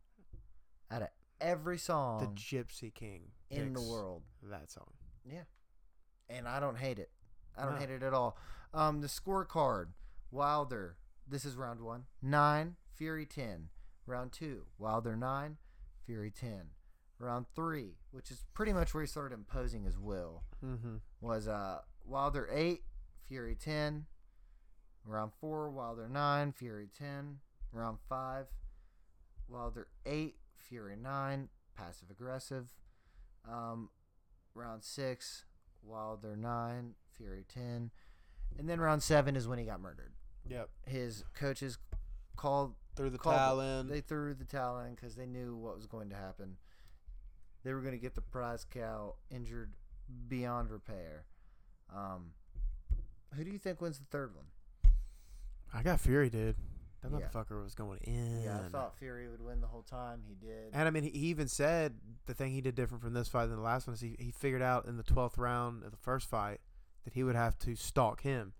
out 0.90 1.04
of 1.04 1.10
every 1.40 1.78
song, 1.78 2.22
The 2.22 2.42
Gypsy 2.42 2.92
King 2.92 3.34
in 3.52 3.74
the 3.74 3.82
world, 3.82 4.24
That 4.42 4.72
song. 4.72 4.88
Yeah, 5.30 5.44
and 6.30 6.48
I 6.48 6.60
don't 6.60 6.78
hate 6.78 7.00
it. 7.00 7.12
I 7.58 7.64
don't 7.64 7.74
No. 7.76 7.80
hate 7.80 7.90
it 7.90 8.04
at 8.04 8.14
all. 8.14 8.38
Um, 8.74 9.02
the 9.02 9.08
scorecard: 9.08 9.88
Wilder. 10.32 10.98
This 11.28 11.44
is 11.46 11.56
round 11.56 11.82
one. 11.82 12.06
Nine. 12.22 12.76
Fury 12.96 13.26
ten. 13.26 13.70
Round 14.06 14.32
two. 14.32 14.64
Wilder 14.78 15.16
nine. 15.16 15.58
Fury 16.06 16.32
ten. 16.32 16.70
Round 17.20 17.46
three, 17.56 17.98
which 18.12 18.30
is 18.32 18.46
pretty 18.54 18.72
much 18.74 18.94
where 18.94 19.02
he 19.04 19.08
started 19.08 19.34
imposing 19.34 19.84
his 19.84 19.98
will. 19.98 20.44
Mm-hmm. 20.64 20.98
was 21.20 21.48
uh 21.48 21.82
Wilder 22.06 22.48
eight, 22.52 22.84
Fury 23.28 23.56
ten. 23.56 24.06
Round 25.04 25.32
four, 25.40 25.70
Wilder 25.72 26.08
nine, 26.08 26.52
Fury 26.52 26.90
ten. 26.98 27.40
Round 27.74 27.98
five, 28.08 28.48
Wilder 29.48 29.88
eight, 30.06 30.36
Fury 30.58 30.96
nine, 30.96 31.50
passive 31.76 32.10
aggressive. 32.10 32.74
Um, 33.50 33.90
round 34.58 34.84
six, 34.84 35.46
Wilder 35.84 36.36
nine, 36.36 36.96
Fury 37.16 37.46
ten, 37.48 37.92
and 38.58 38.68
then 38.70 38.80
round 38.80 39.04
seven 39.04 39.36
is 39.36 39.48
when 39.48 39.60
he 39.60 39.66
got 39.66 39.80
murdered. 39.80 40.12
Yep. 40.50 40.70
His 40.86 41.24
coaches 41.34 41.78
called 42.36 42.74
Threw 42.96 43.10
the 43.10 43.18
Called 43.18 43.36
towel 43.36 43.60
in. 43.62 43.88
they 43.88 44.02
threw 44.02 44.34
the 44.34 44.46
towel 44.46 44.80
in 44.80 44.96
because 44.96 45.16
they 45.16 45.26
knew 45.26 45.56
what 45.56 45.76
was 45.76 45.86
going 45.86 46.10
to 46.10 46.16
happen. 46.16 46.58
They 47.64 47.74
were 47.74 47.82
going 47.82 47.94
to 47.94 48.00
get 48.02 48.16
the 48.16 48.22
prize 48.22 48.66
cow 48.70 49.16
injured 49.30 49.74
beyond 50.28 50.72
repair. 50.72 51.26
Um, 51.94 52.32
who 53.36 53.44
do 53.44 53.52
you 53.52 53.58
think 53.60 53.82
wins 53.82 54.00
the 54.00 54.06
third 54.06 54.34
one? 54.36 54.46
I 55.74 55.84
got 55.84 56.00
Fury, 56.00 56.30
dude. 56.30 56.56
That 57.02 57.12
Yeah. 57.12 57.28
motherfucker 57.28 57.62
was 57.64 57.76
going 57.76 58.00
in. 58.00 58.42
Yeah, 58.42 58.62
I 58.66 58.70
thought 58.70 58.98
Fury 58.98 59.30
would 59.30 59.42
win 59.42 59.62
the 59.62 59.68
whole 59.68 59.84
time. 59.84 60.24
He 60.28 60.34
did. 60.36 60.72
And 60.74 60.88
I 60.88 60.92
mean, 60.92 61.04
he 61.04 61.10
even 61.30 61.48
said 61.48 62.00
the 62.26 62.34
thing 62.34 62.52
he 62.52 62.62
did 62.62 62.76
different 62.76 63.04
from 63.04 63.14
this 63.14 63.28
fight 63.28 63.46
than 63.48 63.58
the 63.58 63.62
last 63.62 63.86
one 63.88 63.94
is 63.94 64.02
he, 64.02 64.16
he 64.20 64.32
figured 64.32 64.62
out 64.64 64.86
in 64.86 64.98
the 64.98 65.04
12th 65.04 65.38
round 65.38 65.84
of 65.84 65.92
the 65.92 65.98
first 65.98 66.28
fight 66.28 66.60
that 67.04 67.14
he 67.14 67.24
would 67.24 67.36
have 67.36 67.58
to 67.60 67.76
stalk 67.76 68.22
him. 68.22 68.54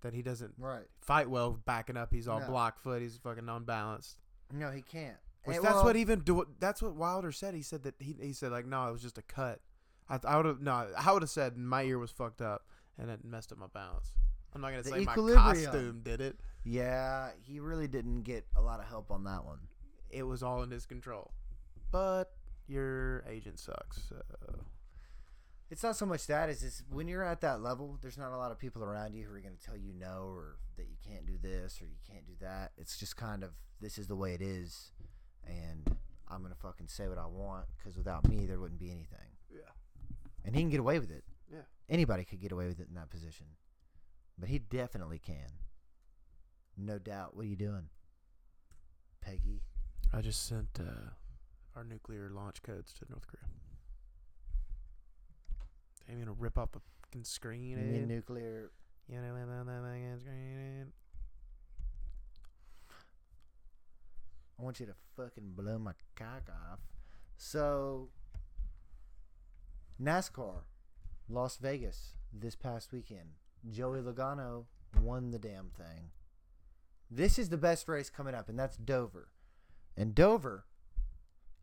That 0.00 0.12
he 0.14 0.22
doesn't 0.22 0.54
right. 0.58 0.86
fight 1.00 1.28
well 1.30 1.52
backing 1.64 1.96
up. 1.96 2.12
He's 2.12 2.28
all 2.28 2.40
No. 2.40 2.46
block 2.46 2.78
foot. 2.78 3.00
He's 3.02 3.16
fucking 3.18 3.48
unbalanced. 3.48 4.18
No, 4.52 4.70
he 4.70 4.82
can't. 4.82 5.16
Which 5.44 5.56
And, 5.56 5.64
that's 5.64 5.74
well, 5.76 5.84
what 5.84 5.96
even 5.96 6.20
do, 6.20 6.46
that's 6.58 6.82
what 6.82 6.94
Wilder 6.94 7.32
said. 7.32 7.54
He 7.54 7.62
said 7.62 7.82
that 7.84 7.94
he 7.98 8.12
he 8.20 8.32
said 8.32 8.52
like 8.52 8.66
no, 8.66 8.88
it 8.88 8.92
was 8.92 9.02
just 9.02 9.18
a 9.18 9.22
cut. 9.22 9.60
I 10.08 10.18
I 10.24 10.36
would 10.36 10.46
have 10.46 10.60
no, 10.60 10.72
I 10.96 11.12
would 11.12 11.22
have 11.22 11.30
said 11.30 11.56
my 11.56 11.82
ear 11.84 11.98
was 11.98 12.10
fucked 12.10 12.40
up 12.42 12.66
and 12.96 13.10
it 13.10 13.24
messed 13.24 13.50
up 13.52 13.58
my 13.58 13.66
balance. 13.66 14.12
I'm 14.54 14.60
not 14.60 14.70
gonna 14.70 14.82
The 14.82 14.90
say 14.90 15.04
my 15.04 15.12
equilibrium. 15.12 15.64
costume 15.64 16.00
did 16.02 16.20
it. 16.20 16.40
Yeah, 16.64 17.30
he 17.42 17.60
really 17.60 17.88
didn't 17.88 18.22
get 18.22 18.46
a 18.56 18.60
lot 18.60 18.80
of 18.80 18.86
help 18.86 19.10
on 19.10 19.24
that 19.24 19.44
one. 19.44 19.58
It 20.10 20.22
was 20.22 20.42
all 20.42 20.62
in 20.62 20.70
his 20.70 20.86
control. 20.86 21.32
But 21.90 22.32
your 22.66 23.24
agent 23.28 23.58
sucks. 23.58 24.02
So. 24.08 24.16
It's 25.70 25.82
not 25.82 25.96
so 25.96 26.06
much 26.06 26.26
that 26.28 26.48
is 26.48 26.62
it's 26.62 26.82
when 26.90 27.08
you're 27.08 27.22
at 27.24 27.42
that 27.42 27.60
level, 27.60 27.98
there's 28.00 28.16
not 28.16 28.32
a 28.32 28.36
lot 28.38 28.50
of 28.50 28.58
people 28.58 28.82
around 28.82 29.14
you 29.14 29.24
who 29.26 29.34
are 29.34 29.40
going 29.40 29.56
to 29.56 29.62
tell 29.62 29.76
you 29.76 29.92
no 29.92 30.32
or 30.34 30.56
that 30.76 30.86
you 30.88 30.96
can't 31.06 31.26
do 31.26 31.36
this 31.42 31.80
or 31.82 31.84
you 31.84 31.96
can't 32.10 32.26
do 32.26 32.32
that. 32.40 32.72
It's 32.78 32.98
just 32.98 33.16
kind 33.16 33.44
of 33.44 33.50
this 33.80 33.98
is 33.98 34.06
the 34.06 34.16
way 34.16 34.32
it 34.34 34.40
is, 34.42 34.92
and 35.46 35.96
I'm 36.28 36.42
gonna 36.42 36.54
fucking 36.54 36.88
say 36.88 37.06
what 37.06 37.18
I 37.18 37.26
want 37.26 37.66
because 37.76 37.96
without 37.96 38.26
me 38.28 38.46
there 38.46 38.58
wouldn't 38.58 38.80
be 38.80 38.90
anything. 38.90 39.36
Yeah. 39.50 39.70
And 40.44 40.54
he 40.54 40.62
can 40.62 40.70
get 40.70 40.80
away 40.80 40.98
with 40.98 41.10
it. 41.10 41.24
Yeah. 41.52 41.60
Anybody 41.88 42.24
could 42.24 42.40
get 42.40 42.50
away 42.52 42.66
with 42.66 42.80
it 42.80 42.88
in 42.88 42.94
that 42.94 43.10
position, 43.10 43.46
but 44.38 44.48
he 44.48 44.58
definitely 44.58 45.18
can. 45.18 45.50
No 46.76 46.98
doubt. 46.98 47.34
What 47.34 47.44
are 47.44 47.48
you 47.48 47.56
doing, 47.56 47.88
Peggy? 49.20 49.62
I 50.12 50.20
just 50.20 50.46
sent 50.46 50.68
uh, 50.80 51.10
our 51.76 51.84
nuclear 51.84 52.30
launch 52.32 52.62
codes 52.62 52.92
to 52.94 53.04
North 53.10 53.26
Korea. 53.26 53.44
I'm 56.10 56.18
gonna 56.18 56.32
rip 56.32 56.56
off 56.56 56.70
a 56.74 56.80
fucking 57.02 57.24
screen. 57.24 57.70
You 57.70 57.76
mean 57.76 58.08
nuclear? 58.08 58.70
You 59.08 59.20
know, 59.20 59.34
off 59.34 59.66
the 59.66 59.72
fucking 59.72 60.18
screen. 60.20 60.92
I 64.58 64.62
want 64.62 64.80
you 64.80 64.86
to 64.86 64.94
fucking 65.16 65.52
blow 65.54 65.78
my 65.78 65.92
cock 66.16 66.48
off. 66.48 66.80
So, 67.36 68.08
NASCAR, 70.02 70.62
Las 71.28 71.58
Vegas 71.58 72.14
this 72.32 72.56
past 72.56 72.92
weekend. 72.92 73.34
Joey 73.70 74.00
Logano 74.00 74.64
won 75.02 75.30
the 75.30 75.38
damn 75.38 75.70
thing. 75.70 76.10
This 77.10 77.38
is 77.38 77.48
the 77.48 77.56
best 77.56 77.88
race 77.88 78.10
coming 78.10 78.34
up, 78.34 78.48
and 78.48 78.58
that's 78.58 78.76
Dover. 78.76 79.28
And 79.96 80.14
Dover, 80.14 80.64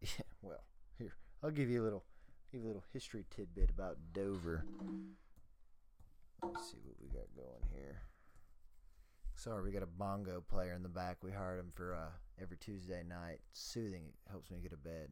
yeah, 0.02 0.26
well, 0.42 0.64
here 0.98 1.16
I'll 1.44 1.52
give 1.52 1.70
you 1.70 1.82
a 1.82 1.86
little, 1.86 2.04
give 2.52 2.62
you 2.62 2.68
a 2.68 2.70
little 2.70 2.84
history 2.92 3.26
tidbit 3.30 3.70
about 3.70 3.98
Dover. 4.14 4.66
Let's 6.42 6.72
see 6.72 6.78
what 6.84 6.96
we 7.02 7.08
got 7.08 7.34
going 7.36 7.64
here. 7.74 8.02
Sorry, 9.36 9.64
we 9.64 9.72
got 9.72 9.84
a 9.84 9.88
bongo 9.88 10.42
player 10.42 10.74
in 10.74 10.84
the 10.84 10.90
back. 10.90 11.18
We 11.22 11.32
hired 11.32 11.60
him 11.60 11.72
for 11.76 11.94
uh, 11.94 12.10
every 12.42 12.58
Tuesday 12.58 13.04
night. 13.08 13.40
Soothing 13.54 14.04
it 14.06 14.32
helps 14.32 14.50
me 14.50 14.60
get 14.62 14.72
to 14.72 14.78
bed. 14.78 15.10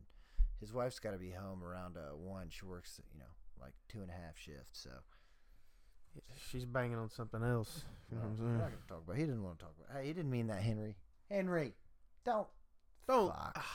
His 0.59 0.73
wife's 0.73 0.99
got 0.99 1.11
to 1.11 1.17
be 1.17 1.31
home 1.31 1.63
around 1.63 1.97
uh, 1.97 2.15
one. 2.15 2.47
She 2.49 2.65
works, 2.65 2.99
you 3.13 3.19
know, 3.19 3.25
like 3.61 3.73
two 3.89 4.01
and 4.01 4.09
a 4.09 4.13
half 4.13 4.37
shifts. 4.37 4.79
So 4.81 4.91
She's 6.51 6.65
banging 6.65 6.97
on 6.97 7.09
something 7.09 7.41
else. 7.43 7.83
You 8.11 8.17
know 8.17 8.23
what 8.23 8.29
I'm 8.29 8.37
we're 8.37 8.45
saying? 8.45 8.57
not 8.57 8.63
gonna 8.65 8.75
talk 8.87 9.01
about. 9.05 9.15
He 9.17 9.23
didn't 9.23 9.43
want 9.43 9.59
to 9.59 9.65
talk 9.65 9.73
about. 9.83 9.97
Hey, 10.01 10.07
he 10.07 10.13
didn't 10.13 10.29
mean 10.31 10.47
that, 10.47 10.61
Henry. 10.61 10.95
Henry, 11.29 11.73
don't. 12.25 12.47
Don't. 13.07 13.29
Fuck. 13.33 13.65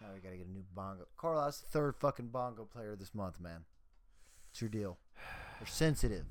Now 0.00 0.08
we 0.14 0.20
gotta 0.20 0.36
get 0.36 0.46
a 0.46 0.50
new 0.50 0.64
bongo. 0.74 1.06
Carlos, 1.16 1.64
third 1.70 1.96
fucking 1.96 2.28
bongo 2.28 2.64
player 2.64 2.94
this 2.96 3.14
month, 3.14 3.40
man. 3.40 3.64
It's 4.50 4.60
your 4.60 4.70
deal. 4.70 4.98
They're 5.58 5.66
sensitive. 5.66 6.26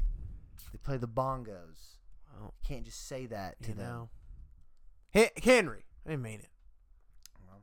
They 0.72 0.78
play 0.78 0.98
the 0.98 1.08
bongos. 1.08 1.96
Well, 2.34 2.54
You 2.62 2.68
can't 2.68 2.86
just 2.86 3.08
say 3.08 3.26
that 3.26 3.62
to 3.64 3.70
you 3.70 3.76
them. 3.76 3.86
know. 3.86 4.10
Hen- 5.12 5.30
Henry. 5.44 5.84
I 6.06 6.10
didn't 6.12 6.22
mean 6.24 6.40
it. 6.40 6.50
Well, 7.48 7.62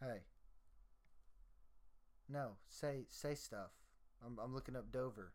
Hey. 0.00 0.20
No, 2.30 2.52
say 2.68 3.06
say 3.10 3.34
stuff. 3.34 3.70
I'm 4.24 4.38
I'm 4.42 4.54
looking 4.54 4.76
up 4.76 4.92
Dover. 4.92 5.32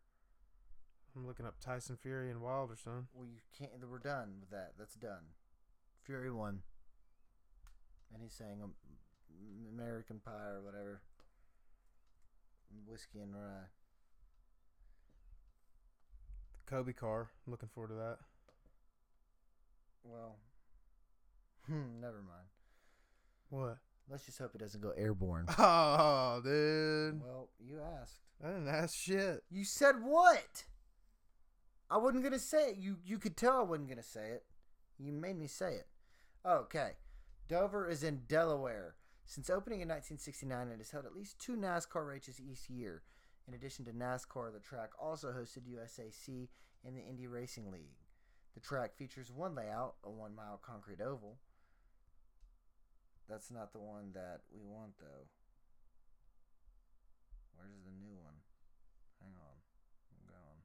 I'm 1.14 1.26
looking 1.26 1.46
up 1.46 1.60
Tyson 1.60 1.96
Fury 1.96 2.30
and 2.30 2.40
Wilder, 2.40 2.76
son. 2.76 3.08
Well, 3.14 3.26
you 3.26 3.40
can't. 3.56 3.70
We're 3.90 3.98
done 3.98 4.34
with 4.40 4.50
that. 4.50 4.72
That's 4.78 4.94
done. 4.94 5.34
Fury 6.04 6.30
won, 6.30 6.60
and 8.12 8.22
he's 8.22 8.32
saying 8.32 8.60
um, 8.62 8.74
American 9.74 10.20
Pie 10.24 10.50
or 10.54 10.62
whatever. 10.62 11.02
Whiskey 12.86 13.20
and 13.20 13.34
rye. 13.34 13.68
Kobe 16.66 16.92
car. 16.92 17.28
I'm 17.46 17.50
looking 17.52 17.68
forward 17.68 17.88
to 17.88 17.94
that. 17.94 18.18
Well, 20.02 20.36
hmm, 21.66 22.00
never 22.00 22.22
mind. 22.22 22.48
What? 23.50 23.78
Let's 24.08 24.24
just 24.26 24.38
hope 24.38 24.54
it 24.54 24.58
doesn't 24.58 24.80
go 24.80 24.92
airborne. 24.96 25.46
Oh, 25.58 26.40
dude. 26.44 27.20
well, 27.22 27.48
you 27.58 27.80
asked. 28.00 28.20
I 28.44 28.48
didn't 28.48 28.68
ask 28.68 28.94
shit. 28.94 29.42
You 29.50 29.64
said 29.64 29.96
what? 30.02 30.64
I 31.90 31.96
wasn't 31.98 32.22
gonna 32.24 32.38
say 32.38 32.70
it. 32.70 32.76
You 32.76 32.96
you 33.04 33.18
could 33.18 33.36
tell 33.36 33.58
I 33.58 33.62
wasn't 33.62 33.88
gonna 33.88 34.02
say 34.02 34.30
it. 34.30 34.44
You 34.98 35.12
made 35.12 35.38
me 35.38 35.46
say 35.46 35.74
it. 35.74 35.86
Okay. 36.46 36.92
Dover 37.48 37.88
is 37.88 38.02
in 38.02 38.22
Delaware. 38.28 38.94
Since 39.24 39.50
opening 39.50 39.80
in 39.80 39.88
1969, 39.88 40.68
it 40.68 40.78
has 40.78 40.90
held 40.90 41.04
at 41.04 41.14
least 41.14 41.38
two 41.40 41.56
NASCAR 41.56 42.06
races 42.06 42.40
each 42.40 42.70
year. 42.70 43.02
In 43.48 43.54
addition 43.54 43.84
to 43.86 43.92
NASCAR, 43.92 44.52
the 44.52 44.60
track 44.60 44.90
also 45.00 45.32
hosted 45.32 45.62
USAC 45.68 46.48
and 46.84 46.96
the 46.96 47.02
Indy 47.02 47.26
Racing 47.26 47.70
League. 47.72 47.98
The 48.54 48.60
track 48.60 48.96
features 48.96 49.32
one 49.32 49.54
layout, 49.54 49.94
a 50.04 50.10
one 50.10 50.34
mile 50.34 50.60
concrete 50.64 51.00
oval. 51.00 51.38
That's 53.28 53.50
not 53.50 53.72
the 53.72 53.80
one 53.80 54.12
that 54.14 54.42
we 54.52 54.62
want, 54.62 54.92
though. 55.00 55.26
Where's 57.56 57.82
the 57.84 57.90
new 57.90 58.14
one? 58.14 58.36
Hang 59.20 59.32
on. 59.34 59.56
I'm 60.12 60.26
going. 60.28 60.62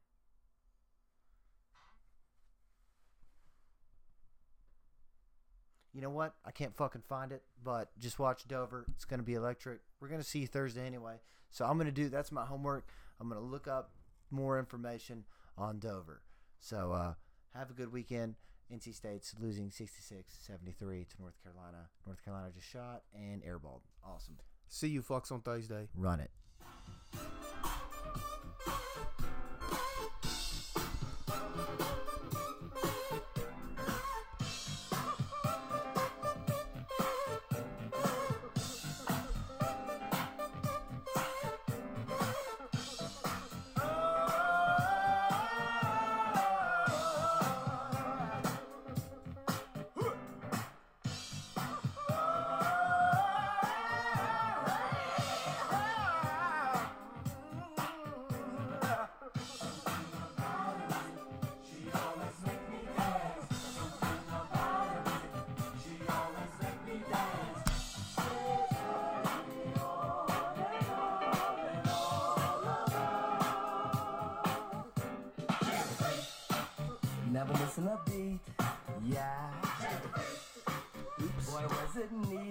You 5.92 6.00
know 6.02 6.10
what? 6.10 6.34
I 6.44 6.52
can't 6.52 6.76
fucking 6.76 7.02
find 7.08 7.32
it, 7.32 7.42
but 7.62 7.90
just 7.98 8.18
watch 8.18 8.46
Dover. 8.46 8.86
It's 8.94 9.04
going 9.04 9.20
to 9.20 9.26
be 9.26 9.34
electric. 9.34 9.80
We're 10.00 10.08
going 10.08 10.20
to 10.20 10.26
see 10.26 10.46
Thursday 10.46 10.86
anyway. 10.86 11.16
So 11.50 11.64
I'm 11.64 11.76
going 11.76 11.86
to 11.86 11.92
do 11.92 12.08
that's 12.08 12.32
my 12.32 12.46
homework. 12.46 12.86
I'm 13.20 13.28
going 13.28 13.40
to 13.40 13.46
look 13.46 13.66
up 13.66 13.90
more 14.30 14.58
information 14.58 15.24
on 15.58 15.80
Dover. 15.80 16.22
So 16.60 16.92
uh, 16.92 17.14
have 17.58 17.70
a 17.70 17.74
good 17.74 17.92
weekend. 17.92 18.36
NC 18.72 18.94
State's 18.94 19.34
losing 19.38 19.70
66 19.70 20.34
73 20.46 21.04
to 21.04 21.20
North 21.20 21.34
Carolina. 21.42 21.88
North 22.06 22.24
Carolina 22.24 22.50
just 22.54 22.68
shot 22.68 23.02
and 23.14 23.42
airballed. 23.42 23.82
Awesome. 24.04 24.38
See 24.68 24.88
you, 24.88 25.02
Flux, 25.02 25.30
on 25.30 25.42
Thursday. 25.42 25.88
Run 25.94 26.20
it. 26.20 26.30
Missing 77.82 77.98
beat, 78.06 78.38
yeah. 79.12 79.50
Boy, 81.18 81.64
was 81.66 81.96
it 81.96 82.12
neat. 82.30 82.41